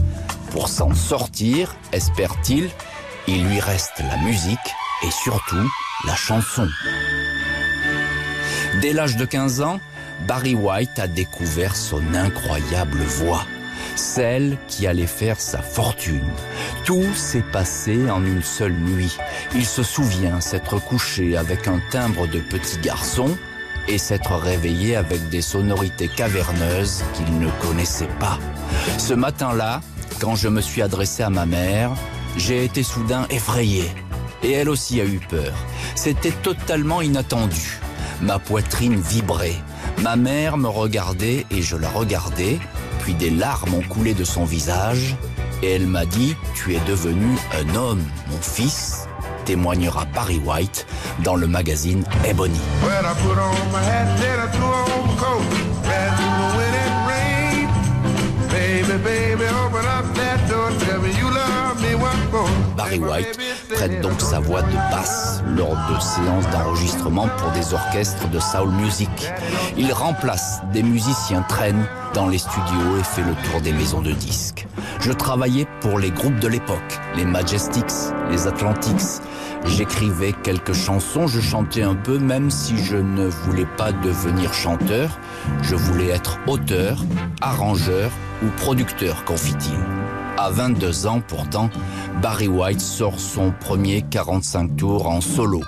Pour 0.52 0.68
s'en 0.68 0.94
sortir, 0.96 1.76
espère-t-il, 1.92 2.70
il 3.28 3.48
lui 3.48 3.60
reste 3.60 4.00
la 4.00 4.18
musique 4.18 4.58
et 5.04 5.12
surtout 5.12 5.70
la 6.06 6.16
chanson. 6.16 6.68
Dès 8.82 8.94
l'âge 8.94 9.18
de 9.18 9.26
15 9.26 9.62
ans, 9.62 9.80
Barry 10.28 10.56
White 10.56 11.00
a 11.00 11.08
découvert 11.08 11.76
son 11.76 12.02
incroyable 12.14 13.00
voix, 13.00 13.44
celle 13.96 14.58
qui 14.68 14.88
allait 14.88 15.08
faire 15.08 15.40
sa 15.40 15.62
fortune. 15.62 16.28
Tout 16.86 17.14
s'est 17.14 17.44
passé 17.52 18.10
en 18.10 18.26
une 18.26 18.44
seule 18.44 18.74
nuit. 18.74 19.18
Il 19.56 19.66
se 19.66 19.84
souvient 19.84 20.42
s'être 20.42 20.80
couché 20.80 21.38
avec 21.38 21.68
un 21.68 21.80
timbre 21.92 22.28
de 22.28 22.40
petit 22.40 22.78
garçon, 22.80 23.38
et 23.90 23.98
s'être 23.98 24.36
réveillé 24.36 24.96
avec 24.96 25.30
des 25.30 25.42
sonorités 25.42 26.08
caverneuses 26.08 27.04
qu'il 27.16 27.40
ne 27.40 27.50
connaissait 27.60 28.10
pas. 28.20 28.38
Ce 28.98 29.14
matin-là, 29.14 29.82
quand 30.22 30.36
je 30.36 30.48
me 30.48 30.62
suis 30.62 30.82
adressé 30.82 31.24
à 31.24 31.30
ma 31.30 31.46
mère, 31.46 31.92
j'ai 32.38 32.64
été 32.64 32.84
soudain 32.84 33.26
effrayé. 33.30 33.84
Et 34.44 34.52
elle 34.52 34.70
aussi 34.70 35.02
a 35.02 35.06
eu 35.06 35.20
peur. 35.20 35.54
C'était 35.96 36.32
totalement 36.32 37.02
inattendu. 37.02 37.80
Ma 38.22 38.38
poitrine 38.38 38.96
vibrait. 38.96 39.56
Ma 40.04 40.16
mère 40.16 40.58
me 40.58 40.70
regardait 40.70 41.46
et 41.52 41.62
je 41.62 41.76
la 41.76 41.90
regardais, 41.90 42.60
puis 43.02 43.14
des 43.16 43.32
larmes 43.32 43.74
ont 43.74 43.82
coulé 43.82 44.14
de 44.14 44.24
son 44.24 44.46
visage, 44.46 45.16
et 45.62 45.72
elle 45.72 45.88
m'a 45.88 46.06
dit, 46.06 46.36
tu 46.54 46.76
es 46.76 46.80
devenu 46.88 47.36
un 47.60 47.76
homme, 47.76 48.04
mon 48.30 48.42
fils, 48.42 49.08
témoignera 49.46 50.06
Barry 50.14 50.40
White 50.40 50.86
dans 51.24 51.36
le 51.36 51.48
magazine 51.48 52.04
Ebony. 52.26 52.60
Barry 62.76 63.00
White 63.00 63.49
prête 63.70 64.02
donc 64.02 64.20
sa 64.20 64.40
voix 64.40 64.62
de 64.62 64.76
basse 64.92 65.42
lors 65.56 65.76
de 65.76 66.00
séances 66.00 66.50
d'enregistrement 66.50 67.28
pour 67.38 67.52
des 67.52 67.74
orchestres 67.74 68.30
de 68.30 68.40
soul 68.40 68.70
music. 68.70 69.10
Il 69.78 69.94
remplace 69.94 70.62
des 70.74 70.84
musiciens 70.84 71.44
traînes 71.44 71.86
dans 72.14 72.28
les 72.28 72.40
studios 72.40 72.98
et 73.00 73.04
fait 73.04 73.22
le 73.22 73.34
tour 73.50 73.62
des 73.62 73.72
maisons 73.72 74.02
de 74.02 74.12
disques. 74.12 74.68
Je 75.00 75.12
travaillais 75.12 75.68
pour 75.82 76.00
les 76.00 76.12
groupes 76.12 76.40
de 76.40 76.48
l'époque, 76.48 77.00
les 77.16 77.26
Majestics, 77.26 78.14
les 78.32 78.48
Atlantics, 78.48 79.22
J'écrivais 79.66 80.34
quelques 80.44 80.74
chansons, 80.74 81.28
je 81.28 81.42
chantais 81.42 81.82
un 81.82 81.96
peu, 81.96 82.18
même 82.18 82.50
si 82.50 82.78
je 82.78 82.96
ne 82.96 83.28
voulais 83.28 83.68
pas 83.78 83.92
devenir 83.92 84.54
chanteur, 84.54 85.20
je 85.62 85.76
voulais 85.76 86.08
être 86.08 86.40
auteur, 86.48 87.04
arrangeur 87.42 88.12
ou 88.42 88.48
producteur, 88.58 89.26
confie-t-il. 89.26 90.19
À 90.42 90.52
22 90.52 91.06
ans 91.06 91.22
pourtant, 91.28 91.70
Barry 92.22 92.48
White 92.48 92.80
sort 92.80 93.20
son 93.20 93.52
premier 93.52 94.04
45 94.04 94.78
tours 94.78 95.10
en 95.10 95.20
solo. 95.20 95.60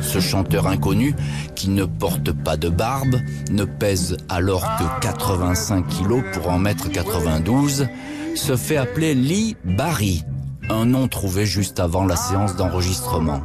Ce 0.00 0.18
chanteur 0.18 0.66
inconnu, 0.66 1.14
qui 1.54 1.68
ne 1.70 1.84
porte 1.84 2.32
pas 2.32 2.56
de 2.56 2.68
barbe, 2.68 3.14
ne 3.52 3.64
pèse 3.64 4.16
alors 4.28 4.62
que 4.76 5.02
85 5.02 5.86
kilos 5.86 6.24
pour 6.32 6.50
en 6.50 6.58
mettre 6.58 6.90
92, 6.90 7.86
se 8.34 8.56
fait 8.56 8.78
appeler 8.78 9.14
Lee 9.14 9.56
Barry, 9.64 10.24
un 10.68 10.84
nom 10.84 11.06
trouvé 11.06 11.46
juste 11.46 11.78
avant 11.78 12.06
la 12.06 12.16
séance 12.16 12.56
d'enregistrement. 12.56 13.42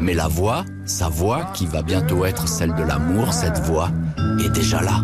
Mais 0.00 0.12
la 0.12 0.28
voix, 0.28 0.66
sa 0.84 1.08
voix, 1.08 1.46
qui 1.54 1.64
va 1.64 1.80
bientôt 1.80 2.26
être 2.26 2.46
celle 2.46 2.74
de 2.74 2.82
l'amour, 2.82 3.32
cette 3.32 3.60
voix, 3.60 3.88
est 4.44 4.50
déjà 4.50 4.82
là. 4.82 5.00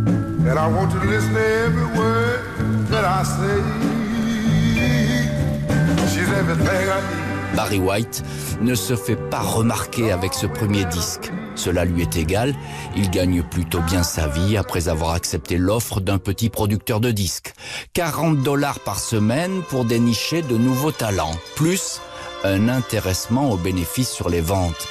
Barry 7.55 7.79
White 7.79 8.23
ne 8.61 8.75
se 8.75 8.97
fait 8.97 9.17
pas 9.17 9.41
remarquer 9.41 10.13
avec 10.13 10.35
ce 10.35 10.47
premier 10.47 10.85
disque. 10.87 11.31
Cela 11.57 11.85
lui 11.85 12.03
est 12.03 12.17
égal, 12.17 12.55
il 12.97 13.11
gagne 13.11 13.43
plutôt 13.43 13.81
bien 13.81 14.03
sa 14.03 14.29
vie 14.29 14.57
après 14.57 14.89
avoir 14.89 15.11
accepté 15.11 15.59
l'offre 15.59 16.01
d'un 16.01 16.19
petit 16.19 16.49
producteur 16.49 17.01
de 17.01 17.11
disques. 17.11 17.53
40 17.93 18.43
dollars 18.43 18.81
par 18.81 18.99
semaine 18.99 19.63
pour 19.69 19.85
dénicher 19.85 20.43
de 20.43 20.57
nouveaux 20.57 20.93
talents, 20.93 21.35
plus 21.57 22.01
un 22.45 22.69
intéressement 22.69 23.51
aux 23.51 23.59
bénéfices 23.59 24.11
sur 24.11 24.31
les 24.31 24.41
ventes. 24.41 24.89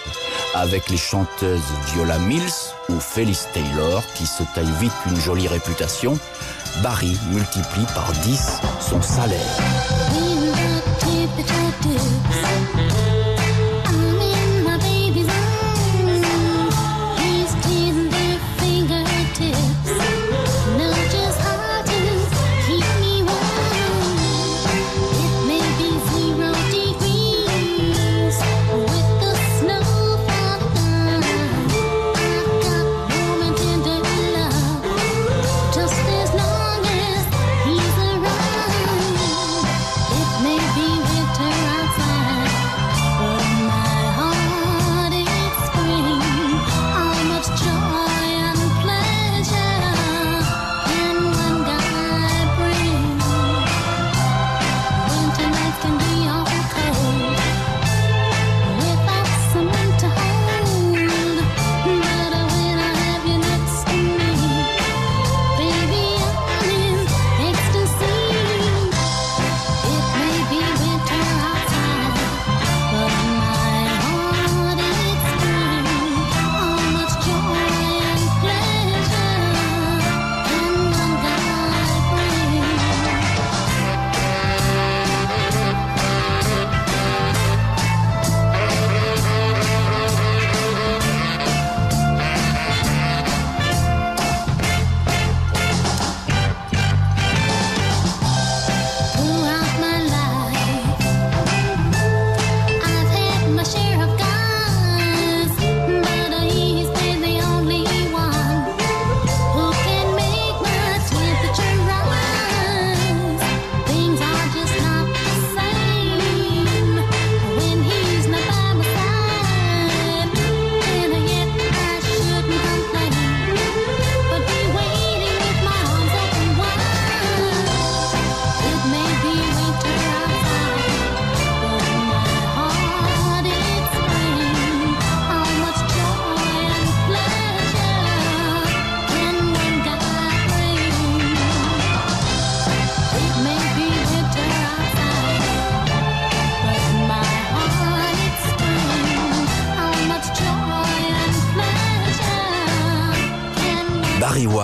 Avec 0.55 0.89
les 0.89 0.97
chanteuses 0.97 1.61
Viola 1.93 2.17
Mills 2.19 2.73
ou 2.89 2.99
Phyllis 2.99 3.45
Taylor 3.53 4.03
qui 4.15 4.25
se 4.25 4.43
taillent 4.55 4.65
vite 4.79 4.91
une 5.05 5.15
jolie 5.15 5.47
réputation, 5.47 6.17
Barry 6.81 7.17
multiplie 7.31 7.85
par 7.93 8.11
10 8.23 8.59
son 8.79 9.01
salaire. 9.01 10.18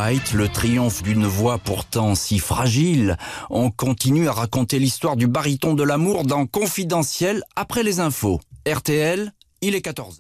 Le 0.06 0.48
triomphe 0.48 1.02
d'une 1.02 1.26
voix 1.26 1.58
pourtant 1.58 2.14
si 2.14 2.38
fragile, 2.38 3.18
on 3.50 3.72
continue 3.72 4.28
à 4.28 4.34
raconter 4.34 4.78
l'histoire 4.78 5.16
du 5.16 5.26
baryton 5.26 5.74
de 5.74 5.82
l'amour 5.82 6.26
dans 6.26 6.46
Confidentiel 6.46 7.42
après 7.56 7.82
les 7.82 8.00
infos. 8.00 8.40
RTL, 8.72 9.32
il 9.62 9.74
est 9.74 9.82
14. 9.82 10.20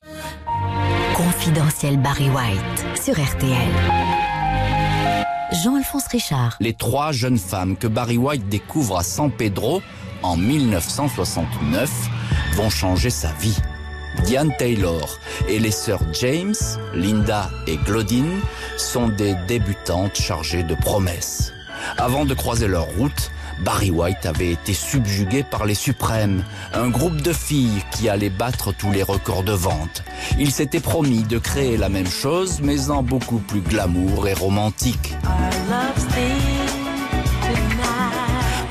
Confidentiel 1.15 2.02
Barry 2.02 2.30
White 2.32 3.00
sur 3.00 3.13
RTL. 3.13 3.71
Jean-Alphonse 5.63 6.08
Richard. 6.08 6.58
Les 6.60 6.74
trois 6.74 7.12
jeunes 7.12 7.38
femmes 7.38 7.78
que 7.78 7.86
Barry 7.86 8.17
White 8.17 8.50
découvre 8.50 8.98
à 8.98 9.04
San 9.04 9.30
Pedro 9.30 9.84
en 10.24 10.36
1969 10.36 11.91
vont 12.56 12.71
changer 12.71 13.12
sa 13.12 13.32
vie. 13.34 13.58
Diane 14.26 14.52
Taylor 14.58 15.20
et 15.48 15.60
les 15.60 15.72
sœurs 15.72 16.02
James, 16.14 16.56
Linda 16.96 17.52
et 17.68 17.78
Claudine 17.78 18.40
sont 18.76 19.08
des 19.08 19.36
débutantes 19.48 20.16
chargées 20.16 20.64
de 20.64 20.74
promesses. 20.74 21.54
Avant 21.98 22.26
de 22.26 22.34
croiser 22.34 22.68
leur 22.68 22.88
route, 22.98 23.32
Barry 23.64 23.92
White 23.92 24.26
avait 24.26 24.52
été 24.52 24.74
subjugué 24.74 25.44
par 25.44 25.66
les 25.66 25.76
Suprêmes, 25.76 26.44
un 26.74 26.90
groupe 26.90 27.22
de 27.22 27.34
filles 27.34 27.84
qui 27.92 28.10
allait 28.10 28.32
battre 28.32 28.74
tous 28.74 28.92
les 28.92 29.04
records 29.04 29.44
de 29.44 29.54
vente. 29.54 30.04
Il 30.40 30.52
s'était 30.52 30.80
promis 30.80 31.24
de 31.24 31.38
créer 31.38 31.78
la 31.78 31.90
même 31.90 32.10
chose, 32.10 32.62
mais 32.62 32.90
en 32.90 33.04
beaucoup 33.04 33.40
plus 33.40 33.62
glamour 33.62 34.28
et 34.28 34.34
romantique. 34.34 35.14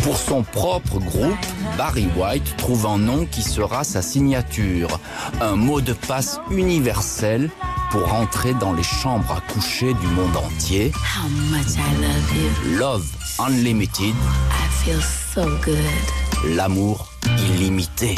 Pour 0.04 0.18
son 0.18 0.42
propre 0.42 0.98
groupe, 0.98 1.46
Barry 1.78 2.06
White 2.14 2.58
trouve 2.58 2.84
un 2.84 2.98
nom 2.98 3.24
qui 3.24 3.42
sera 3.42 3.84
sa 3.84 4.02
signature, 4.02 5.00
un 5.40 5.56
mot 5.56 5.80
de 5.80 5.94
passe 5.94 6.40
universel 6.50 7.50
pour 7.90 8.12
entrer 8.12 8.52
dans 8.52 8.74
les 8.74 8.82
chambres 8.82 9.32
à 9.32 9.40
coucher 9.50 9.94
du 9.94 10.06
monde 10.08 10.36
entier. 10.36 10.92
How 10.94 11.28
much 11.50 11.76
I 11.76 12.02
love 12.02 12.36
you. 12.36 12.78
Love 12.78 13.06
Unlimited, 13.38 14.14
I 14.14 14.84
feel 14.84 15.00
so 15.00 15.46
good. 15.64 16.54
l'amour 16.54 17.08
illimité. 17.38 18.14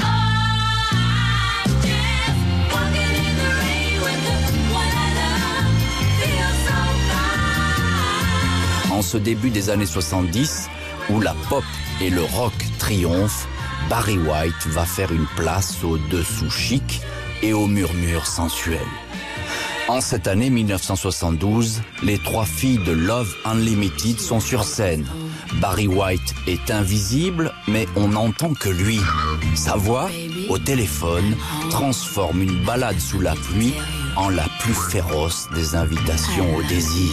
En 8.90 9.03
ce 9.03 9.18
début 9.18 9.51
des 9.51 9.70
années 9.70 9.87
70, 9.87 10.68
où 11.11 11.21
la 11.21 11.35
pop 11.49 11.64
et 12.01 12.11
le 12.11 12.23
rock 12.23 12.55
triomphent, 12.79 13.49
Barry 13.88 14.19
White 14.19 14.66
va 14.66 14.85
faire 14.85 15.12
une 15.12 15.27
place 15.37 15.83
au 15.85 15.99
dessous 15.99 16.51
chic 16.51 17.01
et 17.42 17.53
au 17.53 17.66
murmure 17.66 18.27
sensuel. 18.27 18.87
En 19.88 20.01
cette 20.01 20.27
année 20.27 20.51
1972, 20.51 21.83
les 22.03 22.19
trois 22.19 22.45
filles 22.45 22.81
de 22.85 22.90
Love 22.90 23.33
Unlimited 23.45 24.19
sont 24.19 24.40
sur 24.40 24.64
scène. 24.64 25.07
Barry 25.61 25.87
White 25.87 26.35
est 26.49 26.73
invisible, 26.73 27.53
mais 27.69 27.87
on 27.95 28.09
n'entend 28.09 28.53
que 28.53 28.69
lui. 28.69 28.99
Sa 29.55 29.77
voix, 29.77 30.11
au 30.49 30.59
téléphone, 30.59 31.37
transforme 31.71 32.42
une 32.42 32.64
balade 32.64 32.99
sous 32.99 33.21
la 33.21 33.35
pluie 33.35 33.75
en 34.16 34.29
la 34.29 34.47
plus 34.61 34.75
féroce 34.75 35.49
des 35.55 35.77
invitations 35.77 36.57
au 36.57 36.62
désir. 36.64 37.12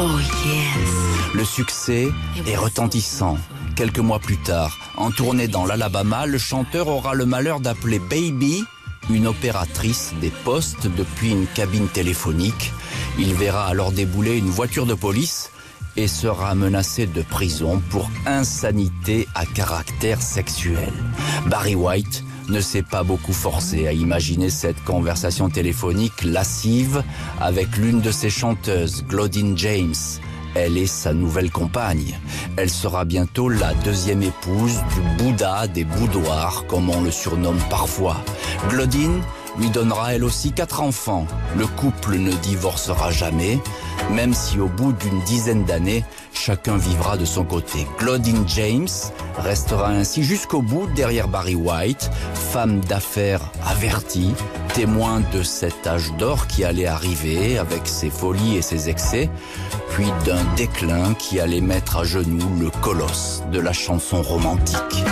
Oh 0.00 0.20
yes. 0.46 1.34
Le 1.34 1.44
succès 1.44 2.08
est 2.46 2.56
retentissant. 2.56 3.36
Quelques 3.74 3.98
mois 3.98 4.20
plus 4.20 4.36
tard, 4.36 4.78
en 4.96 5.10
tournée 5.10 5.48
dans 5.48 5.66
l'Alabama, 5.66 6.26
le 6.26 6.38
chanteur 6.38 6.86
aura 6.86 7.14
le 7.14 7.26
malheur 7.26 7.58
d'appeler 7.58 7.98
Baby 7.98 8.64
une 9.10 9.26
opératrice 9.26 10.12
des 10.20 10.30
postes 10.30 10.86
depuis 10.86 11.30
une 11.30 11.48
cabine 11.48 11.88
téléphonique. 11.88 12.72
Il 13.18 13.34
verra 13.34 13.66
alors 13.66 13.90
débouler 13.90 14.36
une 14.36 14.50
voiture 14.50 14.86
de 14.86 14.94
police 14.94 15.50
et 15.96 16.06
sera 16.06 16.54
menacé 16.54 17.06
de 17.06 17.22
prison 17.22 17.82
pour 17.90 18.08
insanité 18.24 19.26
à 19.34 19.46
caractère 19.46 20.22
sexuel. 20.22 20.92
Barry 21.46 21.74
White 21.74 22.22
ne 22.48 22.60
s'est 22.60 22.82
pas 22.82 23.02
beaucoup 23.02 23.32
forcé 23.32 23.86
à 23.86 23.92
imaginer 23.92 24.50
cette 24.50 24.82
conversation 24.84 25.48
téléphonique 25.48 26.24
lascive 26.24 27.02
avec 27.40 27.76
l'une 27.76 28.00
de 28.00 28.10
ses 28.10 28.30
chanteuses, 28.30 29.04
Claudine 29.08 29.56
James. 29.56 29.94
Elle 30.54 30.78
est 30.78 30.86
sa 30.86 31.12
nouvelle 31.12 31.50
compagne. 31.50 32.18
Elle 32.56 32.70
sera 32.70 33.04
bientôt 33.04 33.48
la 33.48 33.74
deuxième 33.74 34.22
épouse 34.22 34.80
du 34.94 35.22
Bouddha 35.22 35.68
des 35.68 35.84
boudoirs, 35.84 36.64
comme 36.66 36.90
on 36.90 37.02
le 37.02 37.10
surnomme 37.10 37.60
parfois. 37.70 38.16
Claudine 38.68 39.20
lui 39.58 39.70
donnera 39.70 40.14
elle 40.14 40.24
aussi 40.24 40.52
quatre 40.52 40.82
enfants. 40.82 41.26
Le 41.56 41.66
couple 41.66 42.16
ne 42.16 42.32
divorcera 42.32 43.10
jamais, 43.10 43.58
même 44.10 44.34
si 44.34 44.58
au 44.60 44.68
bout 44.68 44.92
d'une 44.92 45.20
dizaine 45.22 45.64
d'années, 45.64 46.04
chacun 46.32 46.76
vivra 46.76 47.16
de 47.16 47.24
son 47.24 47.44
côté. 47.44 47.86
Claudine 47.98 48.44
James 48.46 48.88
restera 49.38 49.88
ainsi 49.88 50.22
jusqu'au 50.22 50.62
bout 50.62 50.86
derrière 50.94 51.28
Barry 51.28 51.54
White, 51.54 52.10
femme 52.34 52.80
d'affaires 52.80 53.50
avertie, 53.66 54.34
témoin 54.74 55.22
de 55.32 55.42
cet 55.42 55.86
âge 55.86 56.12
d'or 56.18 56.46
qui 56.46 56.64
allait 56.64 56.86
arriver 56.86 57.58
avec 57.58 57.86
ses 57.86 58.10
folies 58.10 58.56
et 58.56 58.62
ses 58.62 58.88
excès, 58.88 59.28
puis 59.90 60.06
d'un 60.24 60.42
déclin 60.56 61.14
qui 61.14 61.40
allait 61.40 61.60
mettre 61.60 61.98
à 61.98 62.04
genoux 62.04 62.56
le 62.58 62.70
colosse 62.82 63.42
de 63.52 63.58
la 63.58 63.72
chanson 63.72 64.22
romantique. 64.22 65.04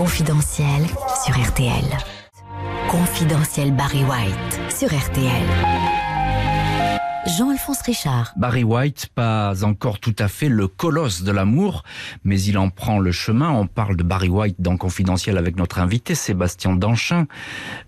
Confidentiel 0.00 0.86
sur 1.26 1.38
RTL. 1.38 1.84
Confidentiel 2.88 3.70
Barry 3.70 4.02
White 4.02 4.72
sur 4.72 4.88
RTL. 4.88 6.39
Jean-Alphonse 7.36 7.82
Richard. 7.82 8.32
Barry 8.36 8.64
White, 8.64 9.08
pas 9.14 9.64
encore 9.64 10.00
tout 10.00 10.14
à 10.18 10.26
fait 10.26 10.48
le 10.48 10.66
colosse 10.66 11.22
de 11.22 11.30
l'amour, 11.30 11.84
mais 12.24 12.40
il 12.40 12.58
en 12.58 12.70
prend 12.70 12.98
le 12.98 13.12
chemin. 13.12 13.50
On 13.50 13.66
parle 13.66 13.96
de 13.96 14.02
Barry 14.02 14.28
White 14.28 14.56
dans 14.58 14.76
Confidentiel 14.76 15.38
avec 15.38 15.56
notre 15.56 15.78
invité 15.78 16.14
Sébastien 16.14 16.74
Danchin. 16.74 17.26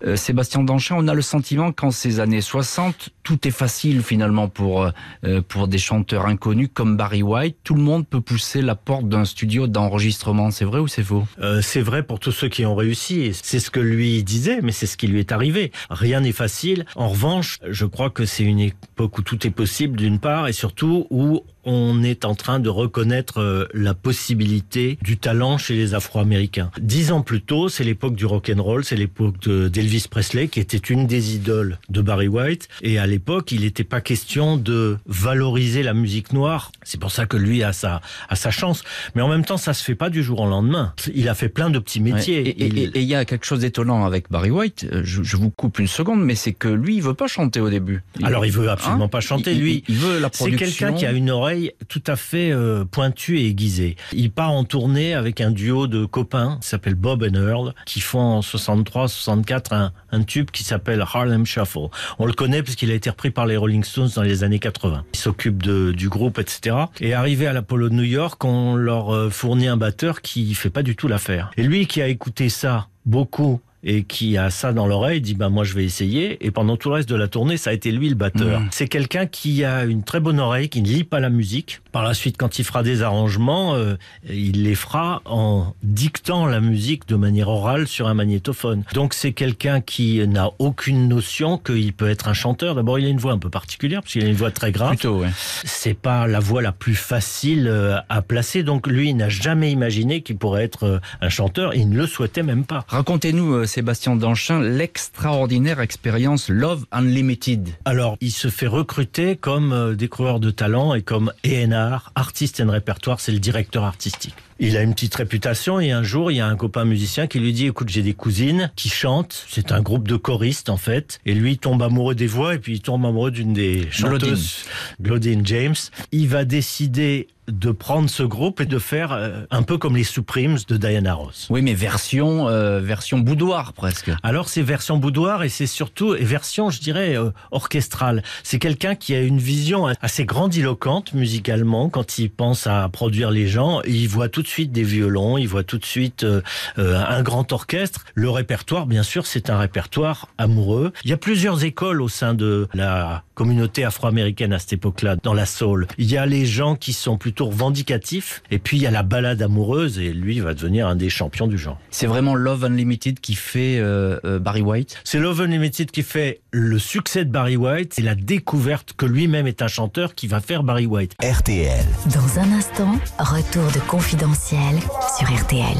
Euh, 0.05 0.15
Sébastien 0.15 0.63
Danchin, 0.63 0.95
on 0.97 1.07
a 1.07 1.13
le 1.13 1.21
sentiment 1.21 1.71
qu'en 1.71 1.91
ces 1.91 2.19
années 2.19 2.41
60, 2.41 3.09
tout 3.23 3.47
est 3.47 3.51
facile 3.51 4.01
finalement 4.01 4.47
pour 4.47 4.91
euh, 5.25 5.41
pour 5.47 5.67
des 5.67 5.77
chanteurs 5.77 6.25
inconnus 6.25 6.69
comme 6.73 6.95
Barry 6.95 7.23
White. 7.23 7.57
Tout 7.63 7.75
le 7.75 7.81
monde 7.81 8.07
peut 8.07 8.21
pousser 8.21 8.61
la 8.61 8.75
porte 8.75 9.09
d'un 9.09 9.25
studio 9.25 9.67
d'enregistrement. 9.67 10.51
C'est 10.51 10.65
vrai 10.65 10.79
ou 10.79 10.87
c'est 10.87 11.03
faux? 11.03 11.25
Euh, 11.39 11.61
c'est 11.61 11.81
vrai 11.81 12.03
pour 12.03 12.19
tous 12.19 12.31
ceux 12.31 12.49
qui 12.49 12.65
ont 12.65 12.75
réussi. 12.75 13.31
C'est 13.41 13.59
ce 13.59 13.71
que 13.71 13.79
lui 13.79 14.23
disait, 14.23 14.59
mais 14.61 14.71
c'est 14.71 14.85
ce 14.85 14.95
qui 14.95 15.07
lui 15.07 15.19
est 15.19 15.31
arrivé. 15.31 15.71
Rien 15.89 16.21
n'est 16.21 16.31
facile. 16.31 16.85
En 16.95 17.09
revanche, 17.09 17.59
je 17.67 17.85
crois 17.85 18.09
que 18.09 18.25
c'est 18.25 18.43
une 18.43 18.59
époque 18.59 19.17
où 19.17 19.21
tout 19.21 19.32
est 19.35 19.51
possible 19.51 19.97
d'une 19.97 20.19
part, 20.19 20.47
et 20.47 20.53
surtout 20.53 21.07
où 21.09 21.43
on 21.65 22.03
est 22.03 22.25
en 22.25 22.35
train 22.35 22.59
de 22.59 22.69
reconnaître 22.69 23.39
euh, 23.39 23.67
la 23.73 23.93
possibilité 23.93 24.97
du 25.01 25.17
talent 25.17 25.57
chez 25.57 25.75
les 25.75 25.93
Afro-Américains. 25.93 26.71
Dix 26.79 27.11
ans 27.11 27.21
plus 27.21 27.41
tôt, 27.41 27.69
c'est 27.69 27.83
l'époque 27.83 28.15
du 28.15 28.25
rock 28.25 28.51
and 28.55 28.61
roll, 28.61 28.83
c'est 28.83 28.95
l'époque 28.95 29.39
de- 29.41 29.67
d'Elvis 29.67 30.07
Presley, 30.09 30.47
qui 30.47 30.59
était 30.59 30.77
une 30.77 31.07
des 31.07 31.35
idoles 31.35 31.77
de 31.89 32.01
Barry 32.01 32.27
White. 32.27 32.67
Et 32.81 32.97
à 32.97 33.05
l'époque, 33.07 33.51
il 33.51 33.61
n'était 33.61 33.83
pas 33.83 34.01
question 34.01 34.57
de 34.57 34.97
valoriser 35.05 35.83
la 35.83 35.93
musique 35.93 36.33
noire. 36.33 36.71
C'est 36.83 36.99
pour 36.99 37.11
ça 37.11 37.25
que 37.25 37.37
lui 37.37 37.63
a 37.63 37.73
sa, 37.73 38.01
a 38.29 38.35
sa 38.35 38.51
chance. 38.51 38.83
Mais 39.15 39.21
en 39.21 39.27
même 39.29 39.45
temps, 39.45 39.57
ça 39.57 39.73
se 39.73 39.83
fait 39.83 39.95
pas 39.95 40.09
du 40.09 40.23
jour 40.23 40.39
au 40.41 40.47
lendemain. 40.47 40.93
Il 41.13 41.29
a 41.29 41.35
fait 41.35 41.49
plein 41.49 41.69
de 41.69 41.79
petits 41.79 41.99
métiers. 42.01 42.43
Ouais. 42.43 42.49
Et- 42.49 42.65
Il- 42.67 42.77
et- 42.79 42.83
et 42.95 43.01
il 43.01 43.07
y 43.07 43.15
a 43.15 43.25
quelque 43.25 43.45
chose 43.45 43.59
d'étonnant 43.59 44.05
avec 44.05 44.29
Barry 44.31 44.49
White. 44.51 44.87
Euh, 44.91 45.01
Je, 45.05 45.21
je 45.21 45.37
vous 45.37 45.49
coupe 45.49 45.79
une 45.79 45.87
seconde, 45.87 46.23
mais 46.23 46.35
c'est 46.35 46.53
que 46.53 46.67
lui, 46.67 46.95
il 46.95 47.01
veut 47.01 47.13
pas 47.13 47.27
chanter 47.27 47.59
au 47.59 47.69
début. 47.69 48.03
Alors, 48.23 48.45
il 48.45 48.51
veut 48.51 48.69
absolument 48.69 49.05
Hein 49.05 49.07
pas 49.09 49.19
chanter. 49.21 49.51
Il- 49.53 49.59
Lui, 49.61 49.83
il, 49.87 49.93
il 49.95 49.99
veut 49.99 50.19
la 50.19 50.29
c'est 50.31 50.37
production. 50.45 50.87
quelqu'un 50.87 50.93
qui 50.97 51.05
a 51.05 51.11
une 51.11 51.29
oreille 51.29 51.52
tout 51.87 52.03
à 52.07 52.15
fait 52.15 52.51
euh, 52.51 52.85
pointue 52.85 53.39
et 53.39 53.47
aiguisée. 53.47 53.95
Il 54.11 54.31
part 54.31 54.51
en 54.51 54.63
tournée 54.63 55.13
avec 55.13 55.41
un 55.41 55.51
duo 55.51 55.87
de 55.87 56.05
copains 56.05 56.57
qui 56.61 56.67
s'appelle 56.67 56.95
Bob 56.95 57.23
and 57.23 57.35
Earl, 57.35 57.73
qui 57.85 58.01
font 58.01 58.19
en 58.19 58.39
63-64 58.41 59.73
un, 59.73 59.91
un 60.11 60.23
tube 60.23 60.51
qui 60.51 60.63
s'appelle 60.63 61.01
Harlem 61.01 61.45
Shuffle. 61.45 61.89
On 62.19 62.25
le 62.25 62.33
connaît 62.33 62.63
parce 62.63 62.75
qu'il 62.75 62.91
a 62.91 62.93
été 62.93 63.09
repris 63.09 63.31
par 63.31 63.45
les 63.45 63.57
Rolling 63.57 63.83
Stones 63.83 64.09
dans 64.15 64.21
les 64.21 64.43
années 64.43 64.59
80. 64.59 65.05
Il 65.13 65.19
s'occupe 65.19 65.63
du 65.63 66.09
groupe, 66.09 66.39
etc. 66.39 66.75
Et 66.99 67.13
arrivé 67.13 67.47
à 67.47 67.53
l'Apollo 67.53 67.89
de 67.89 67.95
New 67.95 68.03
York, 68.03 68.43
on 68.43 68.75
leur 68.75 69.13
euh, 69.13 69.29
fournit 69.29 69.67
un 69.67 69.77
batteur 69.77 70.21
qui 70.21 70.53
fait 70.53 70.69
pas 70.69 70.83
du 70.83 70.95
tout 70.95 71.07
l'affaire. 71.07 71.51
Et 71.57 71.63
lui 71.63 71.87
qui 71.87 72.01
a 72.01 72.07
écouté 72.07 72.49
ça 72.49 72.87
beaucoup 73.05 73.61
et 73.83 74.03
qui 74.03 74.37
a 74.37 74.49
ça 74.49 74.73
dans 74.73 74.87
l'oreille 74.87 75.21
dit 75.21 75.33
bah 75.33 75.49
moi 75.49 75.63
je 75.63 75.73
vais 75.73 75.83
essayer 75.83 76.45
et 76.45 76.51
pendant 76.51 76.77
tout 76.77 76.89
le 76.89 76.95
reste 76.95 77.09
de 77.09 77.15
la 77.15 77.27
tournée 77.27 77.57
ça 77.57 77.71
a 77.71 77.73
été 77.73 77.91
lui 77.91 78.09
le 78.09 78.15
batteur. 78.15 78.61
Mmh. 78.61 78.67
C'est 78.71 78.87
quelqu'un 78.87 79.25
qui 79.25 79.63
a 79.63 79.83
une 79.83 80.03
très 80.03 80.19
bonne 80.19 80.39
oreille 80.39 80.69
qui 80.69 80.81
ne 80.81 80.87
lit 80.87 81.03
pas 81.03 81.19
la 81.19 81.29
musique. 81.29 81.81
Par 81.91 82.03
la 82.03 82.13
suite 82.13 82.37
quand 82.37 82.59
il 82.59 82.65
fera 82.65 82.83
des 82.83 83.01
arrangements, 83.01 83.75
euh, 83.75 83.95
il 84.29 84.63
les 84.63 84.75
fera 84.75 85.21
en 85.25 85.73
dictant 85.83 86.45
la 86.45 86.59
musique 86.59 87.07
de 87.07 87.15
manière 87.15 87.49
orale 87.49 87.87
sur 87.87 88.07
un 88.07 88.13
magnétophone. 88.13 88.83
Donc 88.93 89.13
c'est 89.13 89.33
quelqu'un 89.33 89.81
qui 89.81 90.25
n'a 90.27 90.49
aucune 90.59 91.07
notion 91.07 91.57
qu'il 91.57 91.93
peut 91.93 92.09
être 92.09 92.27
un 92.27 92.33
chanteur. 92.33 92.75
D'abord 92.75 92.99
il 92.99 93.05
a 93.05 93.09
une 93.09 93.19
voix 93.19 93.33
un 93.33 93.39
peu 93.39 93.49
particulière 93.49 94.01
parce 94.01 94.13
qu'il 94.13 94.23
a 94.23 94.27
une 94.27 94.35
voix 94.35 94.51
très 94.51 94.71
grave. 94.71 94.89
Plutôt, 94.89 95.19
ouais. 95.19 95.29
C'est 95.65 95.93
pas 95.93 96.27
la 96.27 96.39
voix 96.39 96.61
la 96.61 96.71
plus 96.71 96.95
facile 96.95 97.67
euh, 97.67 97.97
à 98.09 98.21
placer 98.21 98.63
donc 98.63 98.87
lui 98.87 99.09
il 99.09 99.17
n'a 99.17 99.29
jamais 99.29 99.71
imaginé 99.71 100.21
qu'il 100.21 100.37
pourrait 100.37 100.63
être 100.63 100.83
euh, 100.83 100.99
un 101.21 101.29
chanteur, 101.29 101.73
il 101.73 101.89
ne 101.89 101.97
le 101.97 102.07
souhaitait 102.07 102.43
même 102.43 102.65
pas. 102.65 102.85
Racontez-nous, 102.87 103.53
euh, 103.53 103.65
Sébastien 103.73 104.15
Danchin, 104.15 104.61
l'extraordinaire 104.61 105.79
expérience 105.79 106.47
Love 106.47 106.85
Unlimited. 106.91 107.69
Alors, 107.85 108.17
il 108.21 108.29
se 108.29 108.49
fait 108.49 108.67
recruter 108.67 109.35
comme 109.35 109.73
euh, 109.73 109.95
découvreur 109.95 110.39
de 110.39 110.51
talent 110.51 110.93
et 110.93 111.01
comme 111.01 111.33
ENR, 111.43 112.11
artiste 112.13 112.61
and 112.61 112.69
répertoire, 112.69 113.19
c'est 113.19 113.31
le 113.31 113.39
directeur 113.39 113.83
artistique. 113.83 114.35
Il 114.65 114.77
a 114.77 114.81
une 114.81 114.93
petite 114.93 115.15
réputation 115.15 115.81
et 115.81 115.91
un 115.91 116.03
jour, 116.03 116.31
il 116.31 116.35
y 116.35 116.39
a 116.39 116.47
un 116.47 116.55
copain 116.55 116.85
musicien 116.85 117.27
qui 117.27 117.37
lui 117.37 117.51
dit 117.51 117.67
écoute, 117.67 117.89
j'ai 117.89 118.01
des 118.01 118.13
cousines 118.13 118.71
qui 118.77 118.87
chantent, 118.87 119.45
c'est 119.49 119.73
un 119.73 119.81
groupe 119.81 120.07
de 120.07 120.15
choristes 120.15 120.69
en 120.69 120.77
fait, 120.77 121.19
et 121.25 121.33
lui 121.33 121.51
il 121.51 121.57
tombe 121.57 121.83
amoureux 121.83 122.15
des 122.15 122.27
voix 122.27 122.55
et 122.55 122.59
puis 122.59 122.75
il 122.75 122.79
tombe 122.79 123.05
amoureux 123.05 123.31
d'une 123.31 123.51
des 123.51 123.91
chanteuses, 123.91 124.63
Claudine 125.03 125.45
James. 125.45 125.75
Il 126.13 126.29
va 126.29 126.45
décider 126.45 127.27
de 127.47 127.71
prendre 127.71 128.09
ce 128.09 128.23
groupe 128.23 128.61
et 128.61 128.65
de 128.65 128.79
faire 128.79 129.11
euh, 129.11 129.41
un 129.51 129.63
peu 129.63 129.77
comme 129.77 129.97
les 129.97 130.05
Supremes 130.05 130.57
de 130.67 130.77
Diana 130.77 131.13
Ross. 131.13 131.47
Oui, 131.49 131.61
mais 131.61 131.73
version 131.73 132.47
euh, 132.47 132.79
version 132.79 133.19
boudoir 133.19 133.73
presque. 133.73 134.11
Alors 134.23 134.47
c'est 134.47 134.61
version 134.61 134.97
boudoir 134.97 135.43
et 135.43 135.49
c'est 135.49 135.67
surtout 135.67 136.15
et 136.15 136.23
version, 136.23 136.69
je 136.69 136.79
dirais, 136.79 137.17
euh, 137.17 137.31
orchestrale. 137.51 138.23
C'est 138.43 138.59
quelqu'un 138.59 138.95
qui 138.95 139.13
a 139.13 139.21
une 139.21 139.39
vision 139.39 139.87
assez 140.01 140.25
grandiloquente 140.25 141.13
musicalement 141.13 141.89
quand 141.89 142.17
il 142.17 142.29
pense 142.29 142.65
à 142.65 142.87
produire 142.87 143.29
les 143.29 143.47
gens. 143.47 143.81
Il 143.85 144.07
voit 144.07 144.29
tout 144.29 144.41
de 144.41 144.47
suite 144.47 144.52
des 144.61 144.83
violons, 144.83 145.37
il 145.37 145.47
voit 145.47 145.63
tout 145.63 145.77
de 145.77 145.85
suite 145.85 146.23
euh, 146.23 146.41
euh, 146.77 147.03
un 147.07 147.21
grand 147.23 147.51
orchestre. 147.51 148.05
Le 148.13 148.29
répertoire, 148.29 148.85
bien 148.85 149.03
sûr, 149.03 149.25
c'est 149.25 149.49
un 149.49 149.57
répertoire 149.57 150.29
amoureux. 150.37 150.93
Il 151.03 151.09
y 151.09 151.13
a 151.13 151.17
plusieurs 151.17 151.63
écoles 151.63 152.01
au 152.01 152.09
sein 152.09 152.33
de 152.33 152.67
la 152.73 153.23
communauté 153.33 153.83
afro-américaine 153.83 154.53
à 154.53 154.59
cette 154.59 154.73
époque-là, 154.73 155.15
dans 155.21 155.33
la 155.33 155.45
soul. 155.45 155.87
Il 155.97 156.09
y 156.09 156.17
a 156.17 156.25
les 156.25 156.45
gens 156.45 156.75
qui 156.75 156.93
sont 156.93 157.17
plutôt 157.17 157.47
revendicatifs, 157.47 158.43
et 158.51 158.59
puis 158.59 158.77
il 158.77 158.83
y 158.83 158.87
a 158.87 158.91
la 158.91 159.03
balade 159.03 159.41
amoureuse, 159.41 159.99
et 159.99 160.13
lui 160.13 160.39
va 160.39 160.53
devenir 160.53 160.87
un 160.87 160.95
des 160.95 161.09
champions 161.09 161.47
du 161.47 161.57
genre. 161.57 161.79
C'est 161.91 162.07
vraiment 162.07 162.35
Love 162.35 162.65
Unlimited 162.65 163.19
qui 163.19 163.35
fait 163.35 163.79
euh, 163.79 164.19
euh, 164.25 164.39
Barry 164.39 164.61
White? 164.61 164.99
C'est 165.03 165.19
Love 165.19 165.41
Unlimited 165.41 165.91
qui 165.91 166.03
fait 166.03 166.41
le 166.51 166.79
succès 166.79 167.25
de 167.25 167.31
Barry 167.31 167.57
White, 167.57 167.93
c'est 167.95 168.01
la 168.01 168.15
découverte 168.15 168.93
que 168.93 169.05
lui-même 169.05 169.47
est 169.47 169.61
un 169.61 169.67
chanteur 169.67 170.15
qui 170.15 170.27
va 170.27 170.39
faire 170.39 170.63
Barry 170.63 170.85
White. 170.85 171.15
RTL. 171.23 171.85
Dans 172.13 172.39
un 172.39 172.51
instant, 172.53 172.95
retour 173.19 173.71
de 173.71 173.79
confidentiel 173.87 174.79
sur 175.17 175.33
RTL. 175.33 175.77